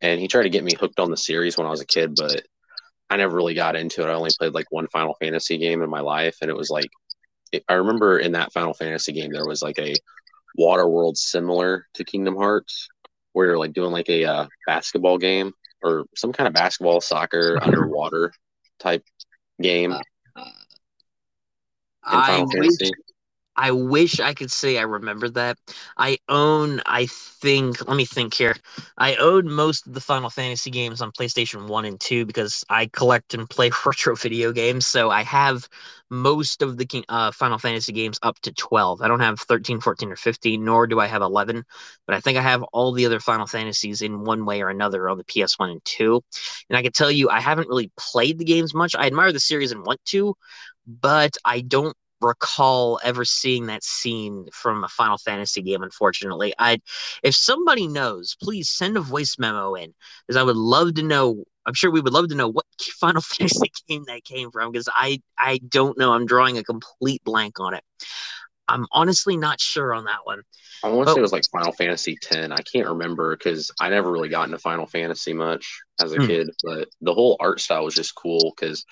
[0.00, 2.14] And he tried to get me hooked on the series when I was a kid,
[2.16, 2.42] but
[3.10, 4.10] I never really got into it.
[4.10, 6.90] I only played like one Final Fantasy game in my life, and it was like
[7.52, 9.94] it- I remember in that Final Fantasy game there was like a
[10.56, 12.88] water world similar to Kingdom Hearts,
[13.32, 17.58] where you're like doing like a uh, basketball game or some kind of basketball, soccer,
[17.62, 18.32] underwater
[18.78, 19.04] type
[19.60, 20.00] game uh,
[20.38, 20.42] in
[22.04, 22.92] I Final wish Fantasy.
[23.56, 25.58] I wish I could say I remember that.
[25.96, 28.54] I own, I think, let me think here.
[28.98, 32.86] I own most of the Final Fantasy games on PlayStation 1 and 2 because I
[32.86, 34.86] collect and play retro video games.
[34.86, 35.68] So I have
[36.10, 39.00] most of the uh, Final Fantasy games up to 12.
[39.00, 41.64] I don't have 13, 14, or 15, nor do I have 11.
[42.06, 45.08] But I think I have all the other Final Fantasies in one way or another
[45.08, 46.22] on the PS1 and 2.
[46.68, 48.94] And I can tell you, I haven't really played the games much.
[48.94, 50.36] I admire the series and want to,
[50.86, 55.82] but I don't recall ever seeing that scene from a Final Fantasy game.
[55.82, 56.78] Unfortunately, I
[57.22, 59.94] if somebody knows, please send a voice memo in
[60.26, 61.44] because I would love to know.
[61.66, 62.64] I'm sure we would love to know what
[63.00, 66.12] Final Fantasy game that came from because I I don't know.
[66.12, 67.84] I'm drawing a complete blank on it.
[68.68, 70.42] I'm honestly not sure on that one.
[70.82, 72.52] I want to say it was like Final Fantasy 10.
[72.52, 76.26] I can't remember because I never really got into Final Fantasy much as a Hmm.
[76.26, 78.84] kid, but the whole art style was just cool because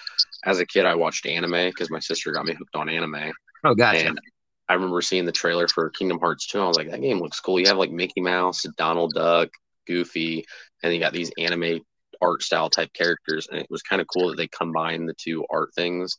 [0.45, 3.33] as a kid I watched anime because my sister got me hooked on anime.
[3.65, 4.09] Oh, gotcha.
[4.09, 4.21] And
[4.69, 6.61] I remember seeing the trailer for Kingdom Hearts 2.
[6.61, 7.61] I was like, that game looks cool.
[7.61, 9.51] You have like Mickey Mouse, Donald Duck,
[9.87, 10.45] Goofy,
[10.83, 11.81] and you got these anime
[12.23, 13.49] art style type characters.
[13.51, 16.19] And it was kind of cool that they combined the two art things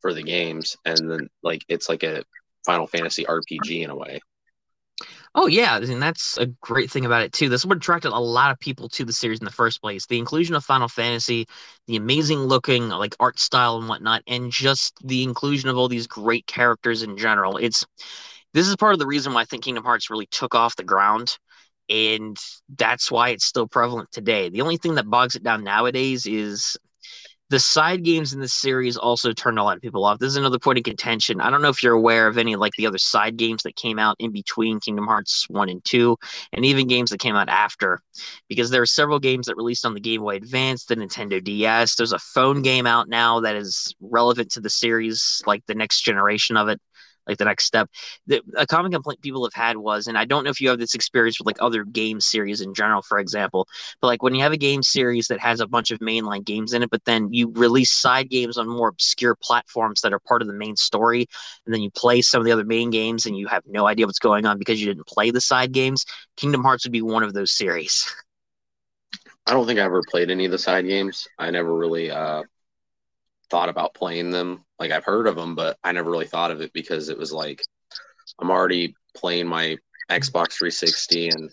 [0.00, 0.76] for the games.
[0.84, 2.24] And then, like, it's like a
[2.64, 4.20] Final Fantasy RPG in a way.
[5.34, 7.48] Oh yeah, and that's a great thing about it too.
[7.48, 10.06] This is what attracted a lot of people to the series in the first place.
[10.06, 11.46] The inclusion of Final Fantasy,
[11.86, 16.06] the amazing looking like art style and whatnot, and just the inclusion of all these
[16.06, 17.56] great characters in general.
[17.58, 17.86] It's
[18.52, 20.84] this is part of the reason why I think Kingdom Hearts really took off the
[20.84, 21.38] ground,
[21.88, 22.36] and
[22.76, 24.48] that's why it's still prevalent today.
[24.48, 26.76] The only thing that bogs it down nowadays is
[27.50, 30.20] the side games in the series also turned a lot of people off.
[30.20, 31.40] This is another point of contention.
[31.40, 33.98] I don't know if you're aware of any like the other side games that came
[33.98, 36.16] out in between Kingdom Hearts 1 and 2,
[36.52, 38.00] and even games that came out after,
[38.48, 41.96] because there are several games that released on the Game Boy Advance, the Nintendo DS.
[41.96, 46.02] There's a phone game out now that is relevant to the series, like the next
[46.02, 46.80] generation of it
[47.30, 47.88] like the next step.
[48.26, 50.78] The, a common complaint people have had was, and I don't know if you have
[50.78, 53.66] this experience with like other game series in general, for example,
[54.00, 56.72] but like when you have a game series that has a bunch of mainline games
[56.72, 60.42] in it, but then you release side games on more obscure platforms that are part
[60.42, 61.26] of the main story,
[61.64, 64.06] and then you play some of the other main games and you have no idea
[64.06, 66.04] what's going on because you didn't play the side games.
[66.36, 68.12] Kingdom Hearts would be one of those series.
[69.46, 71.26] I don't think I ever played any of the side games.
[71.38, 72.42] I never really uh,
[73.50, 74.64] thought about playing them.
[74.78, 77.32] Like I've heard of them, but I never really thought of it because it was
[77.32, 77.62] like
[78.38, 79.76] I'm already playing my
[80.10, 81.50] Xbox 360 and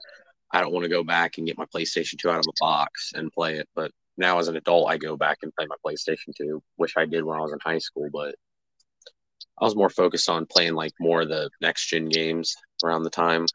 [0.51, 3.11] I don't want to go back and get my PlayStation 2 out of a box
[3.15, 3.67] and play it.
[3.75, 7.05] But now as an adult, I go back and play my PlayStation 2, which I
[7.05, 8.09] did when I was in high school.
[8.11, 8.35] But
[9.59, 13.09] I was more focused on playing like more of the next gen games around the
[13.09, 13.45] time.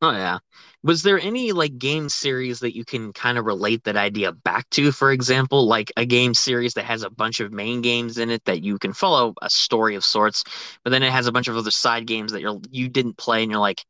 [0.00, 0.38] Oh yeah.
[0.84, 4.70] Was there any like game series that you can kind of relate that idea back
[4.70, 8.30] to, for example, like a game series that has a bunch of main games in
[8.30, 10.44] it that you can follow a story of sorts,
[10.84, 13.42] but then it has a bunch of other side games that you're you didn't play
[13.42, 13.84] and you're like,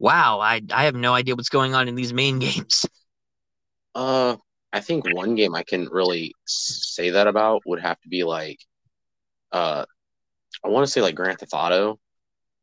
[0.00, 2.86] wow, I I have no idea what's going on in these main games.
[3.94, 4.36] Uh
[4.72, 8.58] I think one game I can really say that about would have to be like
[9.52, 9.86] uh
[10.64, 12.00] I want to say like Grand Theft Auto,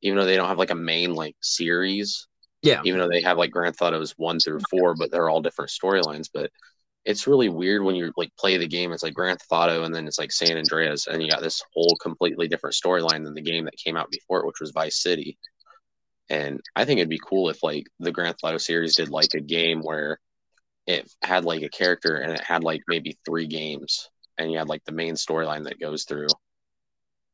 [0.03, 2.28] even though they don't have like a main like series
[2.61, 2.81] yeah.
[2.83, 5.41] Even though they have like Grand Theft Autos one through oh, four, but they're all
[5.41, 6.29] different storylines.
[6.33, 6.51] But
[7.05, 8.91] it's really weird when you like play the game.
[8.91, 11.63] It's like Grand Theft Auto, and then it's like San Andreas, and you got this
[11.73, 15.01] whole completely different storyline than the game that came out before it, which was Vice
[15.01, 15.37] City.
[16.29, 19.33] And I think it'd be cool if like the Grand Theft Auto series did like
[19.33, 20.19] a game where
[20.85, 24.69] it had like a character and it had like maybe three games, and you had
[24.69, 26.27] like the main storyline that goes through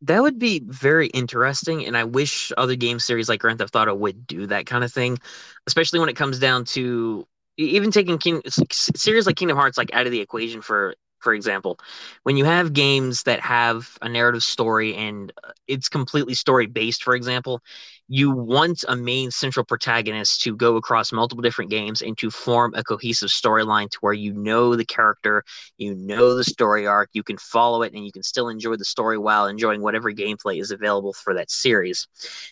[0.01, 3.95] that would be very interesting, and I wish other game series like Grand Theft Auto
[3.95, 5.17] would do that kind of thing,
[5.67, 7.27] especially when it comes down to
[7.57, 10.95] even taking King, series like Kingdom Hearts like out of the equation for
[11.25, 11.79] for example,
[12.21, 17.03] when you have games that have a narrative story and uh, it's completely story based,
[17.03, 17.61] for example,
[18.07, 22.73] you want a main central protagonist to go across multiple different games and to form
[22.75, 25.43] a cohesive storyline to where you know the character,
[25.79, 28.85] you know the story arc, you can follow it, and you can still enjoy the
[28.85, 32.07] story while enjoying whatever gameplay is available for that series.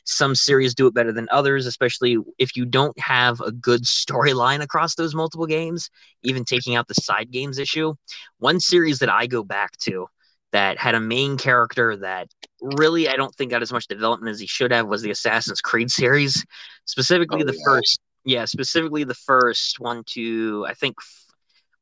[0.05, 4.61] Some series do it better than others, especially if you don't have a good storyline
[4.63, 5.91] across those multiple games,
[6.23, 7.93] even taking out the side games issue.
[8.39, 10.07] One series that I go back to
[10.51, 12.29] that had a main character that
[12.61, 15.61] really I don't think got as much development as he should have was the Assassin's
[15.61, 16.45] Creed series,
[16.85, 17.63] specifically oh, the yeah.
[17.65, 17.99] first.
[18.25, 20.95] Yeah, specifically the first one to I think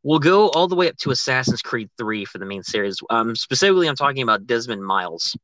[0.04, 2.98] we'll go all the way up to Assassin's Creed 3 for the main series.
[3.10, 5.36] Um, specifically, I'm talking about Desmond Miles.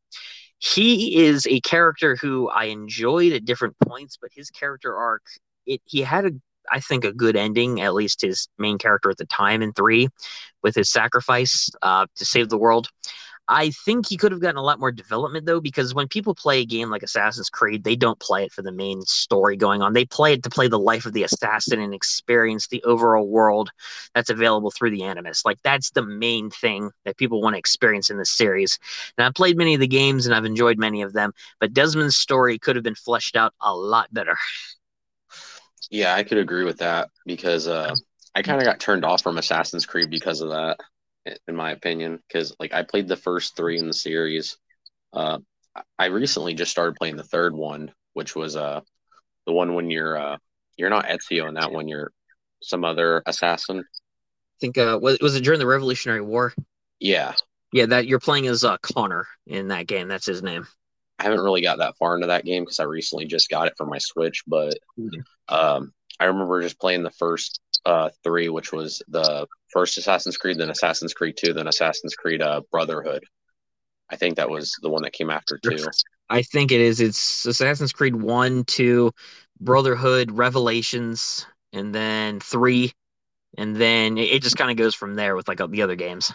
[0.59, 5.21] He is a character who I enjoyed at different points, but his character arc,
[5.67, 6.31] it he had a
[6.71, 10.09] I think a good ending, at least his main character at the time in three,
[10.63, 12.89] with his sacrifice uh, to save the world.
[13.49, 16.59] I think he could have gotten a lot more development though, because when people play
[16.59, 19.93] a game like Assassin's Creed, they don't play it for the main story going on.
[19.93, 23.69] They play it to play the life of the assassin and experience the overall world
[24.13, 25.45] that's available through the Animus.
[25.45, 28.79] Like that's the main thing that people want to experience in this series.
[29.17, 32.17] And I've played many of the games and I've enjoyed many of them, but Desmond's
[32.17, 34.37] story could have been fleshed out a lot better.
[35.89, 37.93] Yeah, I could agree with that because uh,
[38.35, 40.77] I kind of got turned off from Assassin's Creed because of that,
[41.47, 42.19] in my opinion.
[42.27, 44.57] Because like I played the first three in the series.
[45.13, 45.39] Uh,
[45.97, 48.81] I recently just started playing the third one, which was uh
[49.45, 50.37] the one when you're uh
[50.77, 52.11] you're not Ezio in that one, you're
[52.61, 53.79] some other assassin.
[53.79, 56.53] I think uh was was it during the Revolutionary War?
[56.99, 57.33] Yeah.
[57.73, 60.07] Yeah, that you're playing as uh Connor in that game.
[60.07, 60.67] That's his name.
[61.19, 63.73] I haven't really got that far into that game because I recently just got it
[63.77, 65.19] for my Switch, but mm-hmm.
[65.53, 70.57] um, I remember just playing the first uh, three, which was the first Assassin's Creed,
[70.57, 73.23] then Assassin's Creed Two, then Assassin's Creed uh, Brotherhood.
[74.09, 75.85] I think that was the one that came after two.
[76.29, 76.99] I think it is.
[76.99, 79.11] It's Assassin's Creed One, Two,
[79.59, 82.93] Brotherhood, Revelations, and then three,
[83.57, 86.31] and then it just kind of goes from there with like the other games.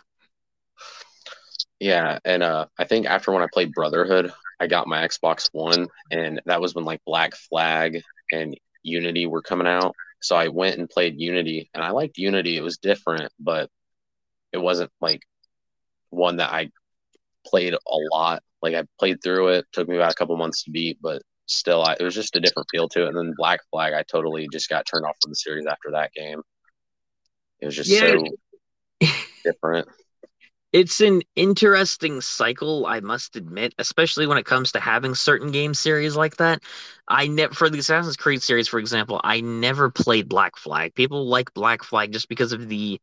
[1.80, 4.32] Yeah, and uh, I think after when I played Brotherhood,
[4.62, 9.42] I got my Xbox One, and that was when like Black Flag and Unity were
[9.42, 9.96] coming out.
[10.20, 12.56] So I went and played Unity, and I liked Unity.
[12.56, 13.68] It was different, but
[14.52, 15.22] it wasn't like
[16.10, 16.70] one that I
[17.44, 18.44] played a lot.
[18.62, 21.82] Like I played through it, took me about a couple months to beat, but still,
[21.82, 23.08] I, it was just a different feel to it.
[23.08, 26.12] And then Black Flag, I totally just got turned off from the series after that
[26.12, 26.40] game.
[27.58, 28.12] It was just yeah.
[29.00, 29.08] so
[29.44, 29.88] different
[30.72, 35.74] it's an interesting cycle, I must admit, especially when it comes to having certain game
[35.74, 36.62] series like that.
[37.06, 40.94] I never for the Assassin's Creed series, for example, I never played Black Flag.
[40.94, 42.98] People like Black Flag just because of the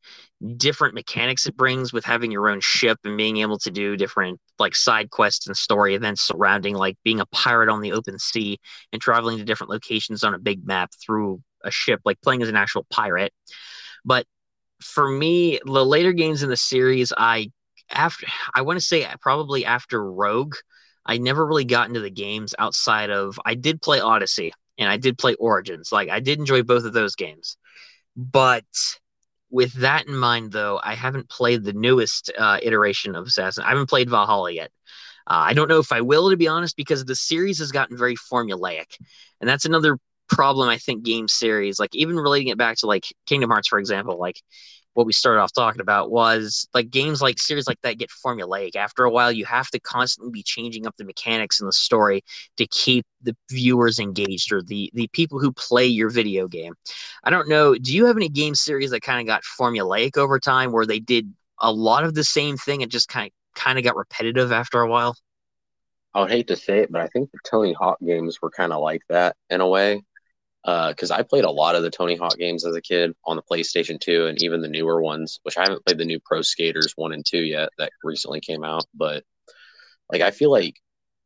[0.57, 4.39] different mechanics it brings with having your own ship and being able to do different
[4.57, 8.57] like side quests and story events surrounding like being a pirate on the open sea
[8.91, 12.49] and traveling to different locations on a big map through a ship, like playing as
[12.49, 13.31] an actual pirate.
[14.03, 14.25] But
[14.81, 17.51] for me, the later games in the series, I
[17.91, 20.55] after I want to say probably after Rogue,
[21.05, 24.97] I never really got into the games outside of I did play Odyssey and I
[24.97, 25.91] did play Origins.
[25.91, 27.57] Like I did enjoy both of those games.
[28.15, 28.65] But
[29.49, 33.63] with that in mind, though, I haven't played the newest uh, iteration of Assassin.
[33.63, 34.71] I haven't played Valhalla yet.
[35.27, 37.97] Uh, I don't know if I will, to be honest, because the series has gotten
[37.97, 38.97] very formulaic,
[39.39, 39.97] and that's another
[40.27, 41.79] problem I think game series.
[41.79, 44.41] Like even relating it back to like Kingdom Hearts, for example, like
[44.93, 48.75] what we started off talking about was like games like series like that get formulaic.
[48.75, 52.23] After a while, you have to constantly be changing up the mechanics in the story
[52.57, 56.73] to keep the viewers engaged or the the people who play your video game.
[57.23, 57.75] I don't know.
[57.75, 60.99] Do you have any game series that kind of got formulaic over time where they
[60.99, 64.51] did a lot of the same thing and just kind of kind of got repetitive
[64.51, 65.15] after a while?
[66.13, 68.73] I would hate to say it, but I think the Tony Hawk games were kind
[68.73, 70.01] of like that in a way
[70.63, 73.37] because uh, I played a lot of the Tony Hawk games as a kid on
[73.37, 76.41] the PlayStation 2 and even the newer ones, which I haven't played the new Pro
[76.41, 78.85] Skaters 1 and 2 yet that recently came out.
[78.93, 79.23] But
[80.11, 80.75] like, I feel like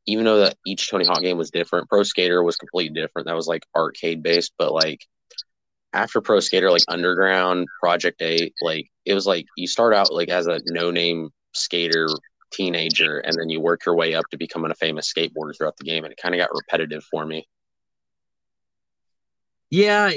[0.06, 3.28] even though that each Tony Hawk game was different, Pro Skater was completely different.
[3.28, 5.02] That was like arcade based, but like
[5.93, 10.30] after Pro Skater, like Underground, Project 8, like it was like you start out like
[10.30, 12.08] as a no name skater
[12.52, 15.84] teenager and then you work your way up to becoming a famous skateboarder throughout the
[15.84, 17.48] game and it kind of got repetitive for me
[19.73, 20.12] yeah,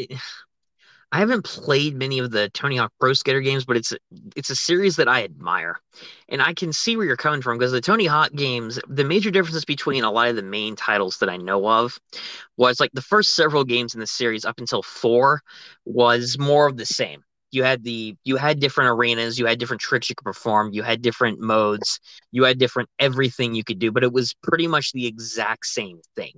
[1.10, 3.94] I haven't played many of the Tony Hawk Pro Skater games, but it's
[4.36, 5.80] it's a series that I admire,
[6.28, 9.30] and I can see where you're coming from because the Tony Hawk games, the major
[9.30, 11.98] differences between a lot of the main titles that I know of,
[12.58, 15.40] was like the first several games in the series up until four
[15.86, 17.24] was more of the same.
[17.50, 20.82] You had the you had different arenas, you had different tricks you could perform, you
[20.82, 21.98] had different modes,
[22.30, 26.02] you had different everything you could do, but it was pretty much the exact same
[26.14, 26.32] thing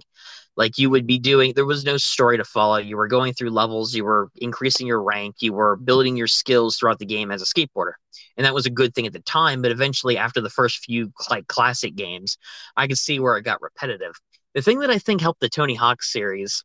[0.58, 2.76] like you would be doing there was no story to follow.
[2.76, 6.76] You were going through levels you were increasing your rank you were building your skills
[6.76, 7.92] throughout the game as a skateboarder.
[8.36, 11.10] And that was a good thing at the time but eventually after the first few
[11.30, 12.36] like classic games
[12.76, 14.12] i could see where it got repetitive.
[14.54, 16.64] The thing that i think helped the tony hawk series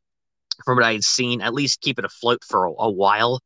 [0.66, 3.40] from what i had seen at least keep it afloat for a, a while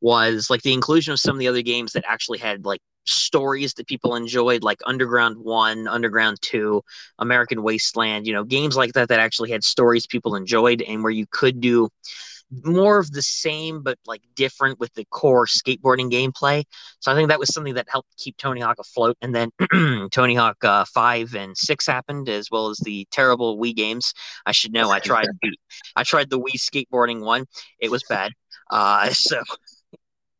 [0.00, 3.74] was like the inclusion of some of the other games that actually had like stories
[3.74, 6.82] that people enjoyed, like Underground One, Underground Two,
[7.18, 11.12] American Wasteland, you know, games like that that actually had stories people enjoyed and where
[11.12, 11.88] you could do
[12.64, 16.64] more of the same but like different with the core skateboarding gameplay.
[17.00, 19.16] So I think that was something that helped keep Tony Hawk afloat.
[19.20, 19.50] And then
[20.10, 24.14] Tony Hawk uh, Five and Six happened, as well as the terrible Wii games.
[24.46, 24.90] I should know.
[24.90, 25.26] I tried.
[25.96, 27.46] I tried the Wii skateboarding one.
[27.80, 28.32] It was bad.
[28.70, 29.42] Uh, so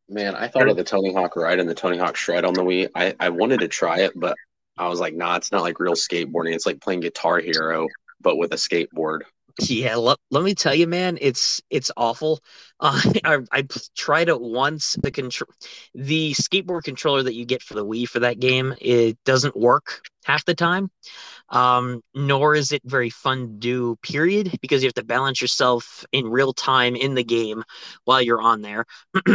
[0.09, 2.63] Man, I thought of the Tony Hawk ride and the Tony Hawk shred on the
[2.63, 2.89] Wii.
[2.95, 4.35] I, I wanted to try it, but
[4.75, 6.55] I was like, nah, it's not like real skateboarding.
[6.55, 7.87] It's like playing Guitar Hero,
[8.19, 9.19] but with a skateboard.
[9.61, 12.39] Yeah, let, let me tell you, man, it's it's awful.
[12.81, 13.63] Uh, I, I
[13.97, 14.95] tried it once.
[15.03, 15.49] The control,
[15.93, 19.99] the skateboard controller that you get for the Wii for that game, it doesn't work
[20.23, 20.89] half the time
[21.49, 26.05] um, nor is it very fun to do, period, because you have to balance yourself
[26.11, 27.63] in real time in the game
[28.05, 28.85] while you're on there.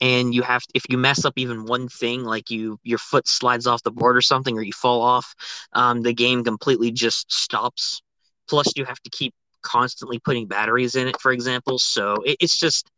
[0.00, 3.66] and you have, if you mess up even one thing, like you, your foot slides
[3.66, 5.34] off the board or something, or you fall off,
[5.74, 8.02] um, the game completely just stops.
[8.48, 11.78] Plus, you have to keep constantly putting batteries in it, for example.
[11.78, 12.90] So it, it's just,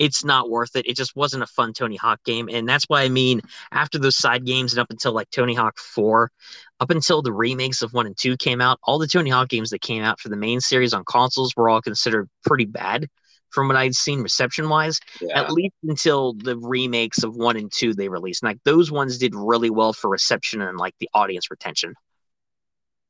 [0.00, 0.86] it's not worth it.
[0.86, 2.48] It just wasn't a fun Tony Hawk game.
[2.50, 5.78] And that's why I mean, after those side games and up until like Tony Hawk
[5.78, 6.30] 4,
[6.80, 9.70] up until the remakes of 1 and 2 came out, all the Tony Hawk games
[9.70, 13.08] that came out for the main series on consoles were all considered pretty bad
[13.50, 15.38] from what I'd seen reception wise, yeah.
[15.38, 18.42] at least until the remakes of 1 and 2 they released.
[18.42, 21.94] And like those ones did really well for reception and like the audience retention.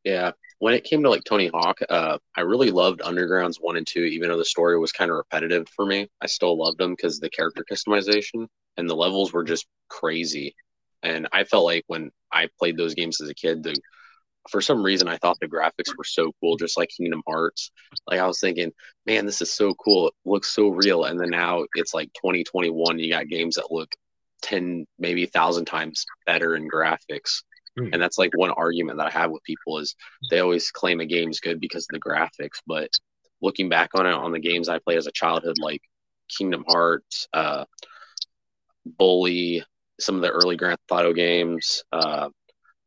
[0.04, 3.86] Yeah, when it came to like Tony Hawk, uh, I really loved Undergrounds one and
[3.86, 6.08] two, even though the story was kind of repetitive for me.
[6.20, 10.54] I still loved them because the character customization and the levels were just crazy.
[11.02, 13.76] And I felt like when I played those games as a kid, the
[14.50, 17.70] for some reason I thought the graphics were so cool, just like Kingdom Hearts.
[18.06, 18.72] Like I was thinking,
[19.06, 20.08] man, this is so cool.
[20.08, 21.04] It looks so real.
[21.04, 22.98] And then now it's like 2021.
[22.98, 23.94] You got games that look
[24.42, 27.42] ten, maybe thousand times better in graphics.
[27.78, 27.90] Mm.
[27.92, 29.94] And that's like one argument that I have with people is
[30.30, 32.90] they always claim a game's good because of the graphics, but
[33.40, 35.82] looking back on it on the games I played as a childhood, like
[36.28, 37.64] Kingdom Hearts, uh,
[38.84, 39.64] Bully,
[39.98, 42.28] some of the early Grand Theft Auto games, uh,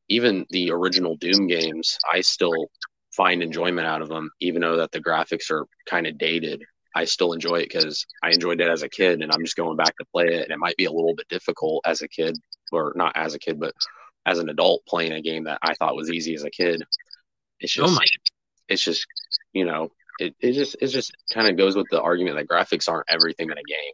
[0.10, 2.70] even the original Doom games, I still
[3.16, 6.64] find enjoyment out of them, even though that the graphics are kind of dated.
[6.96, 9.78] I still enjoy it because I enjoyed it as a kid, and I'm just going
[9.78, 10.44] back to play it.
[10.44, 12.38] And it might be a little bit difficult as a kid,
[12.72, 13.74] or not as a kid, but
[14.26, 16.84] as an adult playing a game that I thought was easy as a kid.
[17.60, 18.32] It's oh just, oh
[18.70, 19.06] it's just,
[19.54, 22.90] you know, it, it just, it just kind of goes with the argument that graphics
[22.90, 23.94] aren't everything in a game.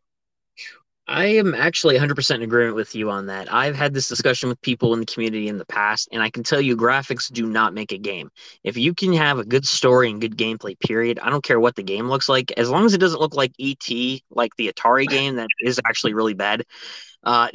[1.09, 3.51] I am actually 100% in agreement with you on that.
[3.51, 6.43] I've had this discussion with people in the community in the past, and I can
[6.43, 8.30] tell you graphics do not make a game.
[8.63, 11.75] If you can have a good story and good gameplay, period, I don't care what
[11.75, 13.89] the game looks like, as long as it doesn't look like ET,
[14.30, 16.63] like the Atari game that is actually really bad,
[17.23, 17.47] uh,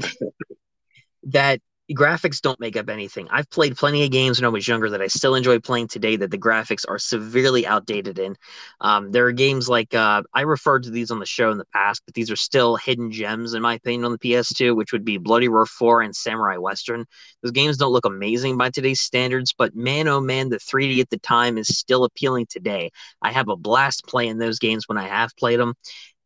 [1.24, 1.60] that
[1.92, 3.28] graphics don't make up anything.
[3.30, 6.16] I've played plenty of games when I was younger that I still enjoy playing today
[6.16, 8.36] that the graphics are severely outdated in.
[8.80, 11.66] Um, there are games like uh, I referred to these on the show in the
[11.66, 15.04] past, but these are still hidden gems in my opinion on the PS2, which would
[15.04, 17.04] be Bloody Roar 4 and Samurai Western.
[17.42, 21.10] Those games don't look amazing by today's standards, but man oh man, the 3D at
[21.10, 22.90] the time is still appealing today.
[23.20, 25.74] I have a blast playing those games when I have played them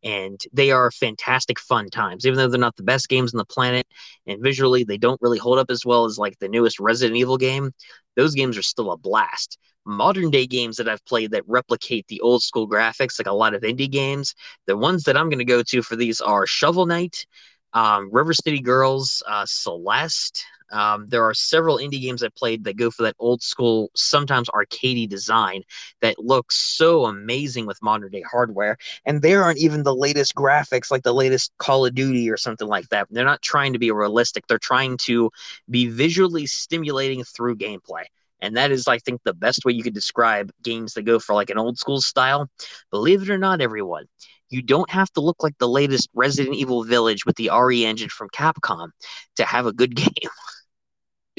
[0.03, 3.45] and they are fantastic fun times even though they're not the best games on the
[3.45, 3.85] planet
[4.27, 7.37] and visually they don't really hold up as well as like the newest resident evil
[7.37, 7.71] game
[8.15, 9.57] those games are still a blast.
[9.85, 13.55] Modern day games that i've played that replicate the old school graphics like a lot
[13.55, 14.35] of indie games
[14.67, 17.25] the ones that i'm going to go to for these are shovel knight
[17.73, 22.77] um, river city girls uh, celeste um, there are several indie games I played that
[22.77, 25.63] go for that old school, sometimes arcadey design
[26.01, 28.77] that looks so amazing with modern day hardware.
[29.05, 32.67] And they aren't even the latest graphics, like the latest Call of Duty or something
[32.67, 33.07] like that.
[33.09, 34.47] They're not trying to be realistic.
[34.47, 35.31] They're trying to
[35.69, 38.05] be visually stimulating through gameplay.
[38.41, 41.33] And that is, I think, the best way you could describe games that go for
[41.33, 42.49] like an old school style.
[42.91, 44.05] Believe it or not, everyone,
[44.49, 48.09] you don't have to look like the latest Resident Evil Village with the RE engine
[48.09, 48.89] from Capcom
[49.35, 50.29] to have a good game.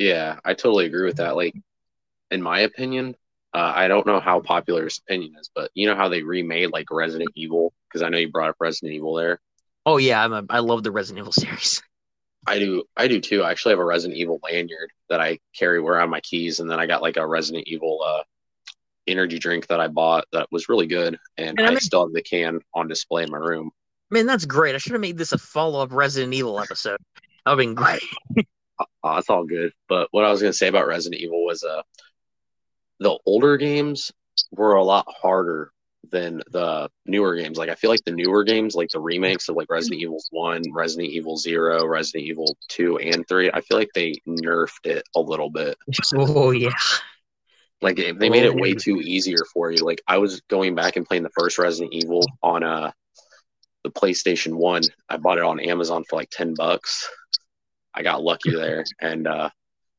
[0.01, 1.37] Yeah, I totally agree with that.
[1.37, 1.55] Like,
[2.31, 3.15] in my opinion,
[3.53, 6.71] uh, I don't know how popular his opinion is, but you know how they remade
[6.73, 9.43] like Resident Evil because I know you brought up Resident Evil there.
[9.85, 11.83] Oh yeah, I'm a, I love the Resident Evil series.
[12.47, 13.43] I do, I do too.
[13.43, 16.71] I actually have a Resident Evil lanyard that I carry where around my keys, and
[16.71, 18.23] then I got like a Resident Evil uh,
[19.07, 22.15] energy drink that I bought that was really good, and, and I, I still have
[22.15, 23.71] the can on display in my room.
[24.09, 24.75] Man, that's great.
[24.75, 27.01] I should have made this a follow up Resident Evil episode.
[27.45, 28.47] That would have been great.
[29.05, 29.73] uh, it's all good.
[29.89, 31.83] But what I was gonna say about Resident Evil was uh
[32.99, 34.13] the older games
[34.53, 35.73] were a lot harder
[36.11, 37.59] than the newer games.
[37.59, 40.63] Like I feel like the newer games, like the remakes of like Resident Evil One,
[40.73, 45.21] Resident Evil Zero, Resident Evil Two and Three, I feel like they nerfed it a
[45.21, 45.77] little bit.
[46.15, 46.71] Oh yeah.
[47.83, 49.85] Like they made it way too easier for you.
[49.85, 52.93] Like I was going back and playing the first Resident Evil on uh
[53.85, 54.83] the PlayStation One.
[55.09, 57.09] I bought it on Amazon for like ten bucks.
[57.95, 59.51] I got lucky there, and uh,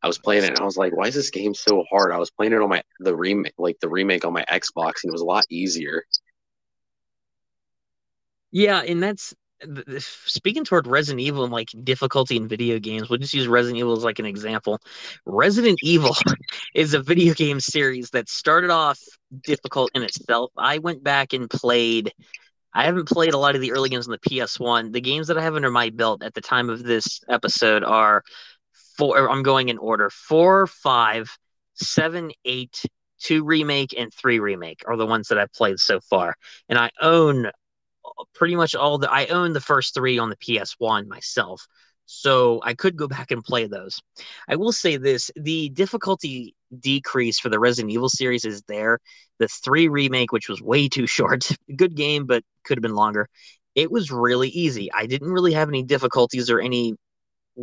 [0.02, 2.18] I was playing it, and I was like, "Why is this game so hard?" I
[2.18, 5.14] was playing it on my the remake, like the remake on my Xbox, and it
[5.14, 6.04] was a lot easier.
[8.52, 9.34] Yeah, and that's
[10.00, 13.10] speaking toward Resident Evil and like difficulty in video games.
[13.10, 14.80] We'll just use Resident Evil as like an example.
[15.26, 16.16] Resident Evil
[16.76, 19.00] is a video game series that started off
[19.44, 20.52] difficult in itself.
[20.58, 22.12] I went back and played
[22.74, 24.92] I haven't played a lot of the early games on the PS1.
[24.94, 28.24] The games that I have under my belt at the time of this episode are
[28.98, 29.30] four.
[29.30, 31.30] I'm going in order: four, five,
[31.76, 32.84] seven, eight,
[33.20, 36.36] two remake, and three remake are the ones that I've played so far.
[36.70, 37.52] And I own
[38.34, 39.12] pretty much all the.
[39.12, 41.68] I own the first three on the PS1 myself.
[42.14, 44.02] So I could go back and play those.
[44.48, 49.00] I will say this the difficulty decrease for the Resident Evil series is there.
[49.40, 53.28] The 3 remake, which was way too short, good game, but could have been longer.
[53.76, 54.92] It was really easy.
[54.92, 56.96] I didn't really have any difficulties or any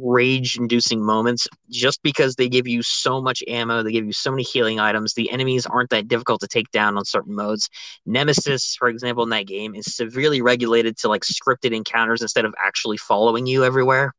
[0.02, 4.30] rage inducing moments just because they give you so much ammo they give you so
[4.30, 7.68] many healing items the enemies aren't that difficult to take down on certain modes.
[8.06, 12.54] Nemesis for example in that game is severely regulated to like scripted encounters instead of
[12.62, 14.12] actually following you everywhere.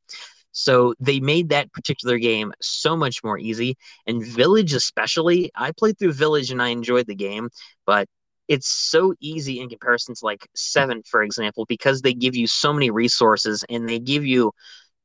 [0.51, 3.77] So they made that particular game so much more easy.
[4.07, 7.49] And village especially i played through village and i enjoyed the game
[7.85, 8.07] but
[8.49, 12.73] it's so easy in comparison to like seven for example because they give you so
[12.73, 14.51] many resources and they give you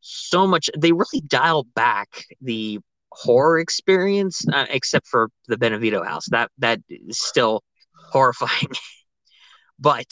[0.05, 0.69] so much.
[0.77, 2.79] They really dial back the
[3.11, 6.27] horror experience, uh, except for the Beneviento house.
[6.29, 7.63] That that is still
[8.11, 8.69] horrifying.
[9.79, 10.07] but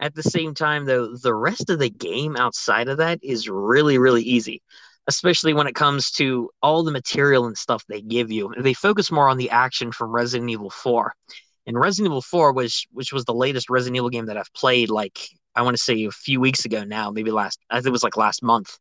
[0.00, 3.98] at the same time, though, the rest of the game outside of that is really
[3.98, 4.62] really easy.
[5.08, 8.52] Especially when it comes to all the material and stuff they give you.
[8.58, 11.14] They focus more on the action from Resident Evil 4.
[11.66, 14.90] And Resident Evil 4 was which was the latest Resident Evil game that I've played
[14.90, 15.18] like
[15.58, 18.04] I want to say a few weeks ago now, maybe last, I think it was
[18.04, 18.78] like last month.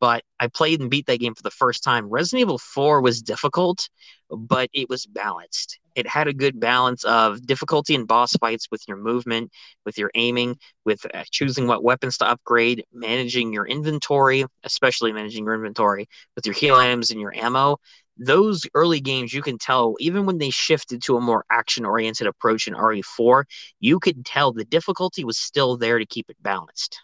[0.00, 2.08] but I played and beat that game for the first time.
[2.10, 3.88] Resident Evil 4 was difficult,
[4.30, 5.78] but it was balanced.
[5.94, 9.50] It had a good balance of difficulty in boss fights with your movement,
[9.86, 15.44] with your aiming, with uh, choosing what weapons to upgrade, managing your inventory, especially managing
[15.46, 17.78] your inventory with your heal items and your ammo.
[18.18, 22.26] Those early games, you can tell, even when they shifted to a more action oriented
[22.26, 23.46] approach in RE4,
[23.80, 26.98] you could tell the difficulty was still there to keep it balanced.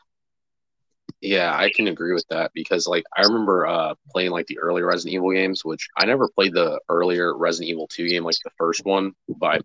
[1.20, 4.82] Yeah, I can agree with that because like I remember uh playing like the early
[4.82, 8.50] Resident Evil games, which I never played the earlier Resident Evil 2 game like the
[8.58, 9.60] first one, but I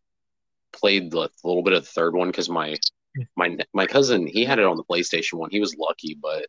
[0.73, 2.77] played the little bit of the third one because my
[3.35, 5.49] my my cousin he had it on the PlayStation one.
[5.51, 6.47] He was lucky, but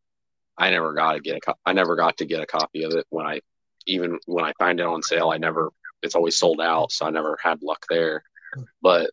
[0.59, 2.93] I never got to get a co- I never got to get a copy of
[2.95, 3.41] it when I
[3.89, 5.31] even when I find it on sale.
[5.31, 5.71] I never
[6.03, 8.23] it's always sold out, so I never had luck there.
[8.81, 9.11] But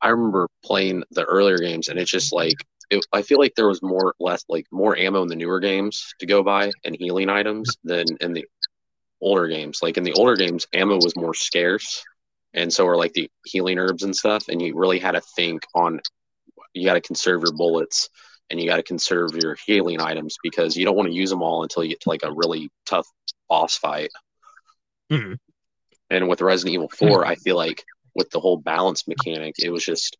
[0.00, 2.54] I remember playing the earlier games, and it's just like
[2.90, 6.14] it, I feel like there was more less like more ammo in the newer games
[6.20, 8.46] to go by and healing items than in the
[9.20, 9.80] older games.
[9.82, 12.02] Like in the older games, ammo was more scarce,
[12.54, 14.48] and so were like the healing herbs and stuff.
[14.48, 16.00] And you really had to think on
[16.72, 18.08] you got to conserve your bullets
[18.50, 21.42] and you got to conserve your healing items because you don't want to use them
[21.42, 23.06] all until you get to like a really tough
[23.48, 24.10] boss fight.
[25.12, 25.34] Mm-hmm.
[26.10, 27.84] And with Resident Evil 4, I feel like
[28.14, 30.16] with the whole balance mechanic, it was just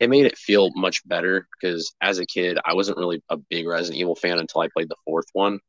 [0.00, 3.66] it made it feel much better because as a kid, I wasn't really a big
[3.66, 5.60] Resident Evil fan until I played the fourth one.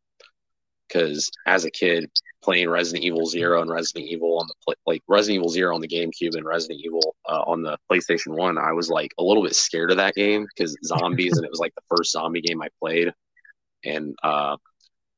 [0.89, 2.09] Because as a kid,
[2.41, 5.87] playing Resident Evil Zero and Resident Evil on the like Resident Evil Zero on the
[5.87, 9.55] GameCube and Resident Evil uh, on the PlayStation One, I was like a little bit
[9.55, 12.69] scared of that game because zombies, and it was like the first zombie game I
[12.79, 13.13] played,
[13.83, 14.57] and uh,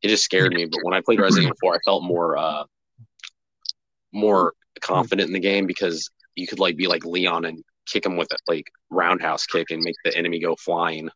[0.02, 0.66] it just scared me.
[0.66, 2.64] But when I played Resident Evil Four, I felt more uh,
[4.12, 8.18] more confident in the game because you could like be like Leon and kick him
[8.18, 11.10] with a like roundhouse kick and make the enemy go flying.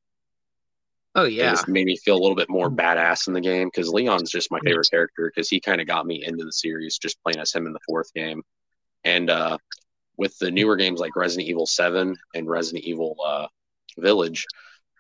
[1.16, 3.68] Oh It yeah, just made me feel a little bit more badass in the game
[3.68, 6.98] because Leon's just my favorite character because he kind of got me into the series
[6.98, 8.44] just playing as him in the fourth game.
[9.06, 9.58] And uh,
[10.18, 13.48] with the newer games like Resident Evil 7 and Resident Evil uh,
[13.98, 14.46] Village,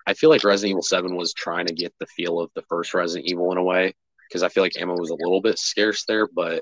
[0.07, 2.93] I feel like Resident Evil 7 was trying to get the feel of the first
[2.93, 3.93] Resident Evil in a way
[4.27, 6.61] because I feel like ammo was a little bit scarce there, but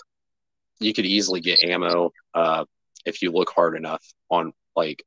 [0.80, 2.66] you could easily get ammo uh,
[3.06, 5.04] if you look hard enough on like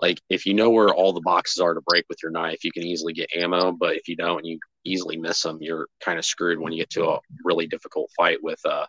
[0.00, 2.72] like if you know where all the boxes are to break with your knife, you
[2.72, 3.72] can easily get ammo.
[3.72, 6.78] But if you don't, and you easily miss them, you're kind of screwed when you
[6.78, 8.42] get to a really difficult fight.
[8.42, 8.86] With uh,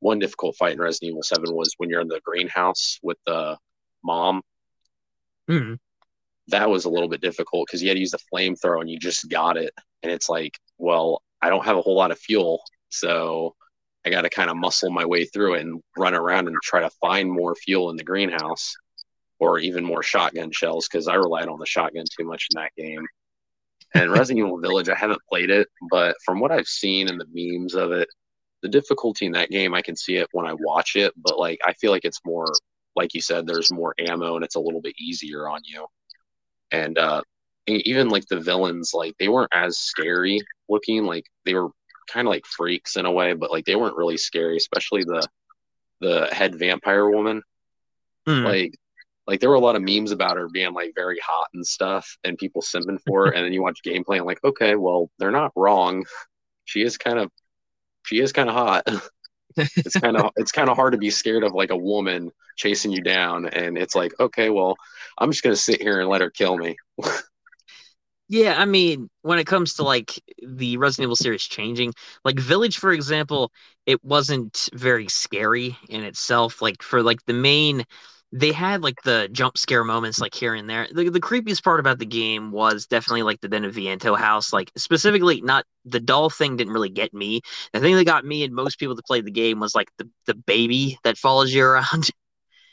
[0.00, 3.58] one difficult fight in Resident Evil Seven was when you're in the greenhouse with the
[4.02, 4.42] mom.
[5.48, 5.74] hmm
[6.48, 8.98] That was a little bit difficult because you had to use the flamethrower and you
[8.98, 12.62] just got it, and it's like, well, I don't have a whole lot of fuel,
[12.88, 13.54] so
[14.06, 16.80] I got to kind of muscle my way through it and run around and try
[16.80, 18.74] to find more fuel in the greenhouse
[19.40, 22.72] or even more shotgun shells because I relied on the shotgun too much in that
[22.76, 23.06] game.
[23.94, 27.26] And Resident Evil Village, I haven't played it, but from what I've seen in the
[27.32, 28.08] memes of it,
[28.62, 31.58] the difficulty in that game, I can see it when I watch it, but like
[31.64, 32.52] I feel like it's more,
[32.96, 35.86] like you said, there's more ammo and it's a little bit easier on you.
[36.70, 37.22] And uh,
[37.66, 41.68] even like the villains, like they weren't as scary looking, like they were
[42.08, 45.26] kind of like freaks in a way, but like they weren't really scary, especially the
[46.00, 47.42] the head vampire woman.
[48.26, 48.44] Hmm.
[48.44, 48.74] Like
[49.28, 52.18] like there were a lot of memes about her being like very hot and stuff
[52.24, 53.32] and people simping for her.
[53.36, 56.04] And then you watch gameplay and like okay well they're not wrong.
[56.66, 57.30] She is kind of
[58.04, 58.84] she is kind of hot.
[59.56, 62.92] It's kind of it's kind of hard to be scared of like a woman chasing
[62.92, 63.46] you down.
[63.48, 64.76] And it's like okay well
[65.18, 66.76] i'm just gonna sit here and let her kill me.
[68.30, 70.12] Yeah, I mean, when it comes to like
[70.46, 73.50] the Resident Evil series changing, like Village, for example,
[73.86, 76.60] it wasn't very scary in itself.
[76.60, 77.84] Like for like the main,
[78.32, 80.86] they had like the jump scare moments like here and there.
[80.92, 84.52] The, the creepiest part about the game was definitely like the Beneviento house.
[84.52, 87.40] Like specifically, not the doll thing didn't really get me.
[87.72, 90.08] The thing that got me and most people that played the game was like the
[90.26, 92.10] the baby that follows you around.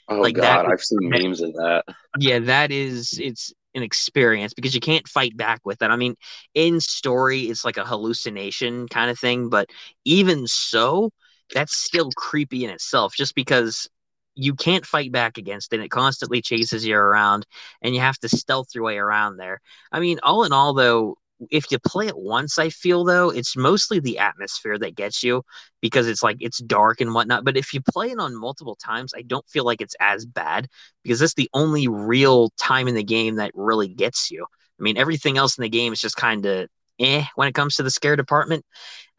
[0.08, 1.84] oh Like that god was- i've seen memes of that
[2.18, 5.92] yeah, that is it's an experience because you can't fight back with it.
[5.92, 6.16] I mean,
[6.54, 9.70] in story, it's like a hallucination kind of thing, but
[10.06, 11.10] even so,
[11.54, 13.90] that's still creepy in itself just because
[14.36, 15.80] you can't fight back against it.
[15.80, 17.46] It constantly chases you around
[17.82, 19.62] and you have to stealth your way around there.
[19.92, 21.18] I mean, all in all, though,
[21.52, 25.44] if you play it once, I feel though, it's mostly the atmosphere that gets you
[25.82, 27.44] because it's like it's dark and whatnot.
[27.44, 30.68] But if you play it on multiple times, I don't feel like it's as bad
[31.04, 34.46] because that's the only real time in the game that really gets you.
[34.80, 36.70] I mean, everything else in the game is just kind of
[37.00, 38.66] eh when it comes to the scare department.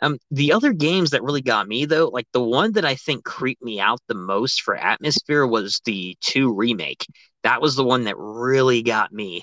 [0.03, 3.25] Um, the other games that really got me though, like the one that I think
[3.25, 7.07] creeped me out the most for atmosphere was the two remake.
[7.45, 9.43] That was the one that really got me.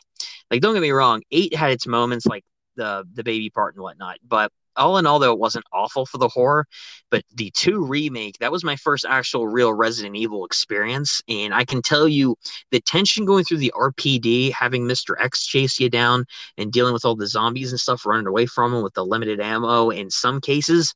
[0.51, 2.43] Like, don't get me wrong, eight had its moments, like
[2.75, 6.17] the the baby part and whatnot, but all in all, though, it wasn't awful for
[6.17, 6.65] the horror,
[7.11, 11.21] but the two remake, that was my first actual real Resident Evil experience.
[11.27, 12.35] And I can tell you
[12.71, 15.15] the tension going through the RPD, having Mr.
[15.19, 16.25] X chase you down
[16.57, 19.39] and dealing with all the zombies and stuff running away from him with the limited
[19.39, 20.93] ammo in some cases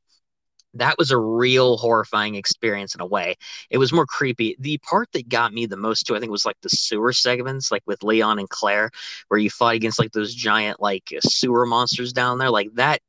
[0.74, 3.36] that was a real horrifying experience in a way.
[3.70, 4.56] It was more creepy.
[4.58, 7.70] The part that got me the most too, I think, was like the sewer segments,
[7.70, 8.90] like with Leon and Claire,
[9.28, 12.50] where you fight against like those giant like sewer monsters down there.
[12.50, 13.00] Like that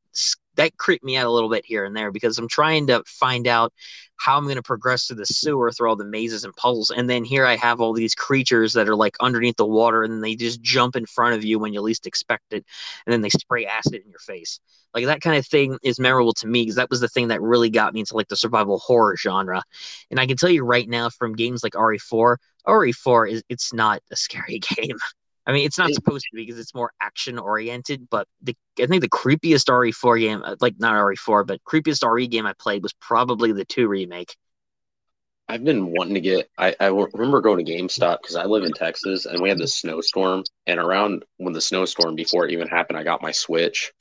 [0.55, 3.47] that creeped me out a little bit here and there because I'm trying to find
[3.47, 3.73] out
[4.17, 6.89] how I'm going to progress through the sewer through all the mazes and puzzles.
[6.89, 10.21] And then here I have all these creatures that are like underneath the water and
[10.21, 12.65] they just jump in front of you when you least expect it.
[13.05, 14.59] And then they spray acid in your face.
[14.93, 17.41] Like that kind of thing is memorable to me because that was the thing that
[17.41, 19.63] really got me into like the survival horror genre.
[20.11, 22.37] And I can tell you right now from games like RE4,
[22.67, 24.97] RE4 is it's not a scary game.
[25.49, 28.85] I mean, it's not supposed to be because it's more action oriented, but the, I
[28.85, 32.83] think the creepiest RE4 game, uh, like not RE4, but creepiest RE game I played
[32.83, 34.35] was probably the 2 remake.
[35.47, 36.51] I've been wanting to get.
[36.55, 39.73] I, I remember going to GameStop because I live in Texas and we had this
[39.73, 40.43] snowstorm.
[40.67, 43.91] And around when the snowstorm, before it even happened, I got my Switch.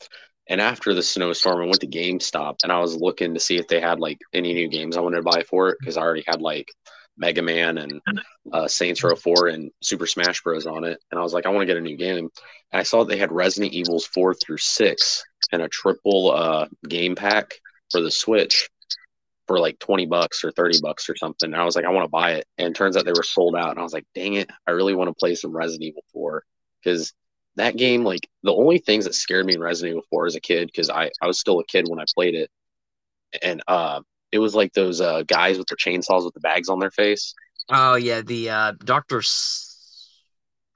[0.51, 3.69] And after the snowstorm, I went to GameStop and I was looking to see if
[3.69, 6.25] they had like any new games I wanted to buy for it because I already
[6.27, 6.69] had like
[7.19, 8.01] Mega Man and
[8.53, 10.67] uh, Saints Row 4 and Super Smash Bros.
[10.67, 10.99] on it.
[11.11, 12.31] And I was like, I want to get a new game.
[12.73, 17.15] And I saw they had Resident Evils 4 through 6 and a triple uh, game
[17.15, 17.55] pack
[17.91, 18.69] for the Switch
[19.47, 21.53] for like 20 bucks or 30 bucks or something.
[21.53, 22.47] And I was like, I want to buy it.
[22.59, 23.71] And it turns out they were sold out.
[23.71, 26.45] And I was like, dang it, I really want to play some Resident Evil 4
[26.83, 27.13] because
[27.57, 30.41] that game, like the only things that scared me in Resident Evil 4 as a
[30.41, 32.51] kid, because I, I was still a kid when I played it.
[33.43, 34.03] And uh,
[34.33, 37.35] it was like those uh, guys with their chainsaws with the bags on their face.
[37.71, 39.19] Oh yeah, the uh, Doctor.
[39.19, 39.67] S-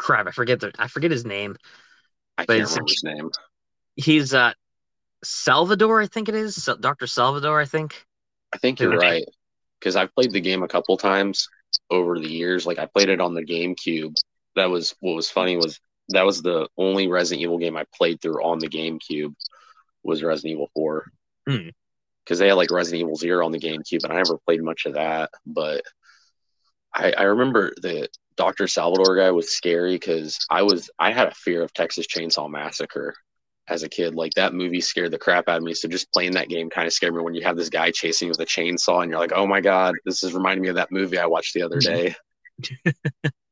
[0.03, 1.57] Crap, I forget the I forget his name.
[2.37, 3.31] I can't remember his name.
[3.95, 4.53] He's uh
[5.23, 7.61] Salvador, I think it is Doctor Salvador.
[7.61, 8.05] I think.
[8.53, 9.25] I think you're right
[9.79, 11.49] because I've played the game a couple times
[11.89, 12.67] over the years.
[12.67, 14.15] Like I played it on the GameCube.
[14.57, 15.79] That was what was funny was
[16.09, 19.35] that was the only Resident Evil game I played through on the GameCube
[20.03, 21.13] was Resident Evil Four.
[21.49, 21.69] Hmm
[22.25, 24.87] because they had like Resident Evil Zero on the GameCube, and I never played much
[24.87, 25.31] of that.
[25.47, 25.83] But
[26.95, 31.35] I, I remember the Doctor Salvador guy was scary because I was I had a
[31.35, 33.15] fear of Texas Chainsaw Massacre
[33.69, 34.15] as a kid.
[34.15, 35.75] Like that movie scared the crap out of me.
[35.75, 38.27] So just playing that game kind of scared me when you have this guy chasing
[38.27, 40.77] you with a chainsaw, and you're like, oh my god, this is reminding me of
[40.77, 42.15] that movie I watched the other day.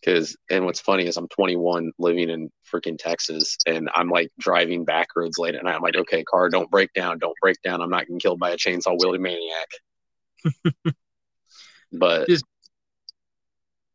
[0.00, 4.84] Because and what's funny is I'm 21, living in freaking Texas, and I'm like driving
[4.84, 5.74] back roads late at night.
[5.74, 7.80] I'm like, okay, car, don't break down, don't break down.
[7.80, 9.68] I'm not getting killed by a chainsaw wielding maniac.
[11.92, 12.44] but Just...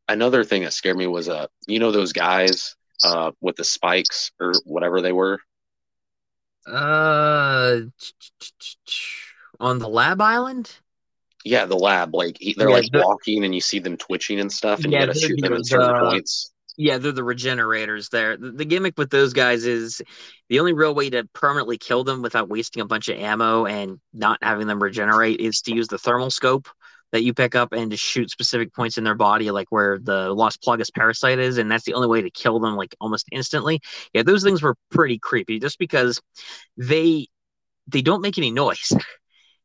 [0.10, 4.32] another thing that scared me was uh, you know those guys uh with the spikes
[4.40, 5.40] or whatever they were.
[6.68, 7.80] Uh,
[9.60, 10.76] on the lab island.
[11.44, 12.14] Yeah, the lab.
[12.14, 15.02] Like they're yeah, like the, walking, and you see them twitching and stuff, and yeah,
[15.02, 16.52] you got to shoot them in certain the, points.
[16.78, 18.10] Yeah, they're the regenerators.
[18.10, 20.02] There, the, the, gimmick with those guys is
[20.50, 24.00] the only real way to permanently kill them without wasting a bunch of ammo and
[24.14, 26.68] not having them regenerate is to use the thermal scope
[27.12, 30.34] that you pick up and to shoot specific points in their body, like where the
[30.34, 33.82] Las Plagas parasite is, and that's the only way to kill them, like almost instantly.
[34.14, 36.22] Yeah, those things were pretty creepy, just because
[36.78, 37.28] they
[37.88, 38.92] they don't make any noise.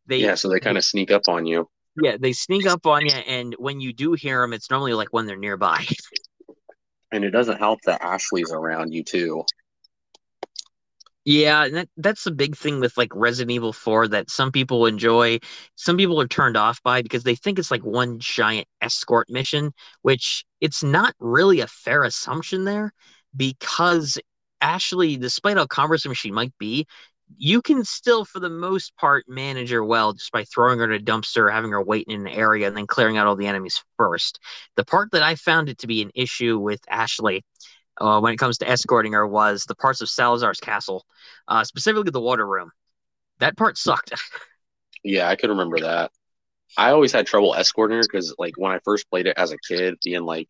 [0.07, 1.69] They yeah, so they kind of sneak up on you.
[2.01, 5.13] Yeah, they sneak up on you, and when you do hear them, it's normally like
[5.13, 5.85] when they're nearby.
[7.13, 9.45] And it doesn't help that Ashley's around you too.
[11.25, 15.41] Yeah, that, that's the big thing with like Resident Evil 4 that some people enjoy,
[15.75, 19.73] some people are turned off by because they think it's like one giant escort mission,
[20.03, 22.93] which it's not really a fair assumption there
[23.37, 24.19] because
[24.61, 26.87] Ashley, despite how cumbersome she might be,
[27.37, 31.01] you can still, for the most part, manage her well just by throwing her in
[31.01, 33.83] a dumpster, having her wait in an area, and then clearing out all the enemies
[33.97, 34.39] first.
[34.77, 37.45] The part that I found it to be an issue with Ashley
[38.01, 41.05] uh, when it comes to escorting her was the parts of Salazar's castle,
[41.49, 42.71] uh, specifically the water room.
[43.41, 44.13] That part sucked.
[45.05, 46.11] yeah, I could remember that.
[46.77, 49.59] I always had trouble escorting her because, like, when I first played it as a
[49.69, 50.49] kid, being like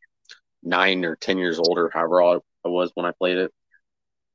[0.62, 3.52] nine or ten years old or however old I was when I played it,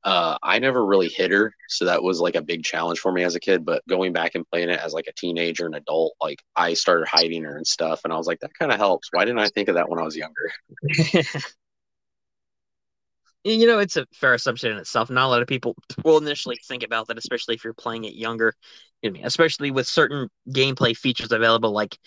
[0.04, 3.22] uh, I never really hit her, so that was like a big challenge for me
[3.22, 3.64] as a kid.
[3.64, 7.06] But going back and playing it as like a teenager and adult, like I started
[7.08, 9.08] hiding her and stuff, and I was like, that kind of helps.
[9.12, 10.50] Why didn't I think of that when I was younger?
[13.44, 15.10] you know, it's a fair assumption in itself.
[15.10, 18.14] Not a lot of people will initially think about that, especially if you're playing it
[18.14, 18.54] younger.
[19.24, 21.98] Especially with certain gameplay features available, like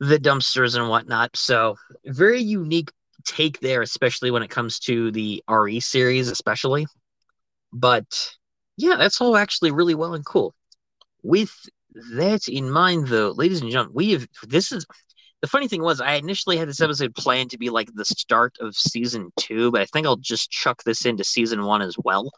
[0.00, 1.36] the dumpsters and whatnot.
[1.36, 2.90] So, very unique
[3.24, 6.86] take there, especially when it comes to the RE series, especially.
[7.72, 8.36] But
[8.76, 10.54] yeah, that's all actually really well and cool.
[11.22, 11.54] with
[12.14, 14.86] that in mind, though, ladies and gentlemen, we have this is
[15.42, 18.56] the funny thing was I initially had this episode planned to be like the start
[18.60, 22.30] of season two, but I think I'll just chuck this into season one as well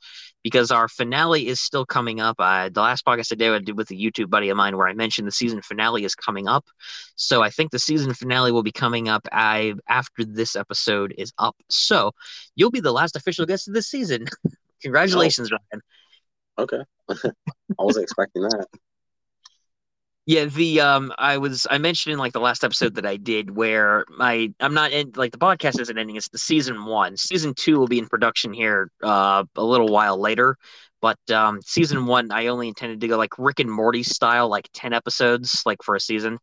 [0.44, 2.36] because our finale is still coming up.
[2.38, 4.86] Uh, the last podcast I did, I did with a YouTube buddy of mine where
[4.86, 6.64] I mentioned the season finale is coming up.
[7.16, 11.32] So I think the season finale will be coming up I, after this episode is
[11.38, 11.56] up.
[11.68, 12.12] So
[12.54, 14.26] you'll be the last official guest of this season.
[14.82, 15.56] Congratulations, oh.
[15.70, 15.82] Ryan.
[16.58, 16.82] Okay.
[17.78, 18.66] I wasn't expecting that.
[20.24, 23.56] Yeah, the um, I was I mentioned in like the last episode that I did
[23.56, 26.14] where my I'm not in like the podcast isn't ending.
[26.14, 27.16] It's the season one.
[27.16, 30.56] Season two will be in production here uh a little while later,
[31.00, 34.68] but um, season one I only intended to go like Rick and Morty style, like
[34.72, 36.38] ten episodes, like for a season.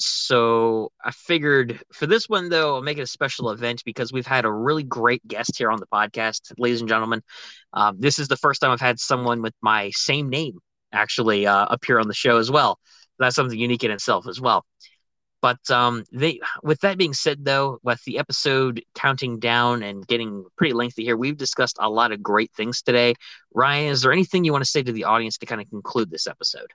[0.00, 4.26] So I figured for this one though, I'll make it a special event because we've
[4.26, 7.22] had a really great guest here on the podcast, ladies and gentlemen.
[7.74, 10.58] Um, this is the first time I've had someone with my same name
[10.92, 12.78] actually uh, appear on the show as well.
[13.18, 14.64] That's something unique in itself as well.
[15.42, 20.44] But um, they, with that being said, though, with the episode counting down and getting
[20.56, 23.14] pretty lengthy here, we've discussed a lot of great things today.
[23.54, 26.10] Ryan, is there anything you want to say to the audience to kind of conclude
[26.10, 26.72] this episode?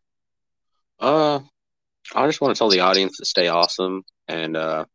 [1.00, 1.42] Uh,
[2.14, 4.86] I just want to tell the audience to stay awesome and, uh,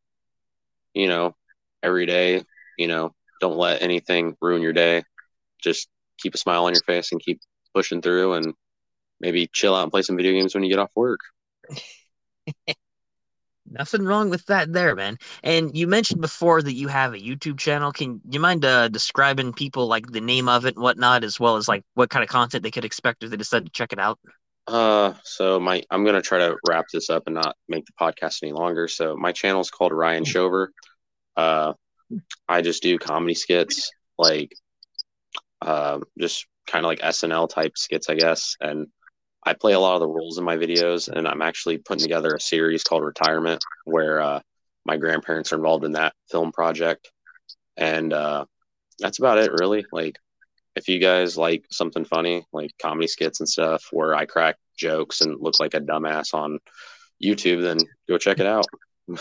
[0.94, 1.34] you know,
[1.82, 2.44] every day,
[2.78, 5.02] you know, don't let anything ruin your day.
[5.62, 5.88] Just
[6.18, 7.40] keep a smile on your face and keep
[7.74, 8.54] pushing through and
[9.20, 11.20] maybe chill out and play some video games when you get off work.
[13.72, 15.16] Nothing wrong with that there, man.
[15.44, 17.92] And you mentioned before that you have a YouTube channel.
[17.92, 21.56] Can you mind uh, describing people like the name of it and whatnot, as well
[21.56, 24.00] as like what kind of content they could expect if they decide to check it
[24.00, 24.18] out?
[24.66, 28.42] Uh, so my I'm gonna try to wrap this up and not make the podcast
[28.42, 28.88] any longer.
[28.88, 30.72] So my channel is called Ryan Shover.
[31.36, 31.72] Uh,
[32.48, 34.52] I just do comedy skits, like,
[35.62, 38.88] uh, just kind of like SNL type skits, I guess, and
[39.44, 42.34] I play a lot of the roles in my videos, and I'm actually putting together
[42.34, 44.40] a series called Retirement, where uh,
[44.84, 47.10] my grandparents are involved in that film project,
[47.76, 48.44] and uh,
[48.98, 49.86] that's about it, really.
[49.92, 50.16] Like,
[50.80, 55.20] if you guys like something funny, like comedy skits and stuff, where I crack jokes
[55.20, 56.58] and look like a dumbass on
[57.22, 57.76] YouTube, then
[58.08, 58.64] go check it out.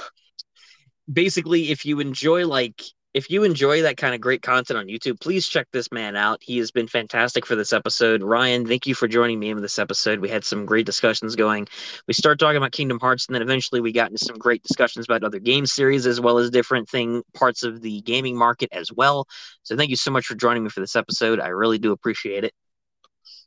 [1.11, 2.81] Basically, if you enjoy like
[3.13, 6.39] if you enjoy that kind of great content on YouTube, please check this man out.
[6.41, 8.21] He has been fantastic for this episode.
[8.21, 10.19] Ryan, thank you for joining me in this episode.
[10.19, 11.67] We had some great discussions going.
[12.07, 15.05] We started talking about Kingdom Hearts, and then eventually we got into some great discussions
[15.05, 18.91] about other game series as well as different thing parts of the gaming market as
[18.91, 19.27] well.
[19.63, 21.39] So thank you so much for joining me for this episode.
[21.39, 22.53] I really do appreciate it.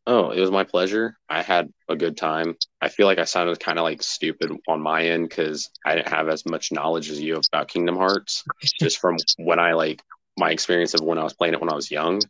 [0.07, 1.17] Oh, it was my pleasure.
[1.29, 2.57] I had a good time.
[2.81, 6.09] I feel like I sounded kind of like stupid on my end because I didn't
[6.09, 8.43] have as much knowledge as you about Kingdom Hearts,
[8.81, 10.03] just from when I like
[10.37, 12.21] my experience of when I was playing it when I was young.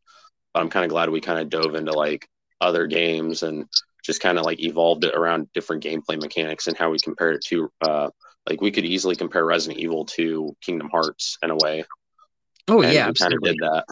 [0.53, 2.29] But I'm kind of glad we kind of dove into like
[2.61, 3.65] other games and
[4.05, 7.45] just kind of like evolved it around different gameplay mechanics and how we compared it
[7.47, 8.11] to uh,
[8.49, 11.85] like we could easily compare Resident Evil to Kingdom Hearts in a way.
[12.69, 13.87] Oh and yeah, we kind of did that.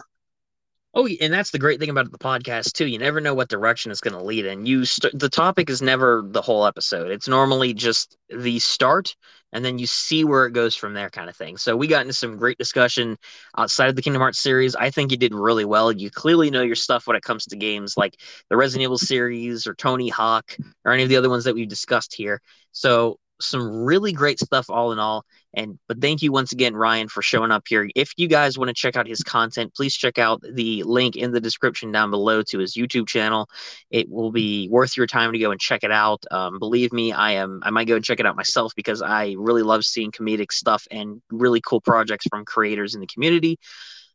[0.93, 2.85] Oh, and that's the great thing about the podcast too.
[2.85, 4.65] You never know what direction it's going to lead in.
[4.65, 7.11] You st- the topic is never the whole episode.
[7.11, 9.15] It's normally just the start,
[9.53, 11.55] and then you see where it goes from there, kind of thing.
[11.55, 13.17] So we got into some great discussion
[13.57, 14.75] outside of the Kingdom Hearts series.
[14.75, 15.93] I think you did really well.
[15.93, 18.17] You clearly know your stuff when it comes to games like
[18.49, 21.69] the Resident Evil series or Tony Hawk or any of the other ones that we've
[21.69, 22.41] discussed here.
[22.73, 25.25] So some really great stuff all in all.
[25.53, 27.89] And but thank you once again, Ryan, for showing up here.
[27.95, 31.31] If you guys want to check out his content, please check out the link in
[31.31, 33.49] the description down below to his YouTube channel.
[33.89, 36.23] It will be worth your time to go and check it out.
[36.31, 37.61] Um, believe me, I am.
[37.63, 40.87] I might go and check it out myself because I really love seeing comedic stuff
[40.89, 43.59] and really cool projects from creators in the community.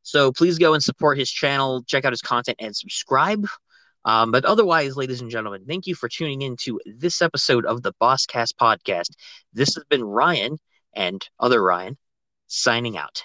[0.02, 3.44] So please go and support his channel, check out his content, and subscribe.
[4.06, 7.82] Um, but otherwise, ladies and gentlemen, thank you for tuning in to this episode of
[7.82, 9.10] the Bosscast podcast.
[9.52, 10.58] This has been Ryan
[10.94, 11.98] and other Ryan
[12.46, 13.24] signing out.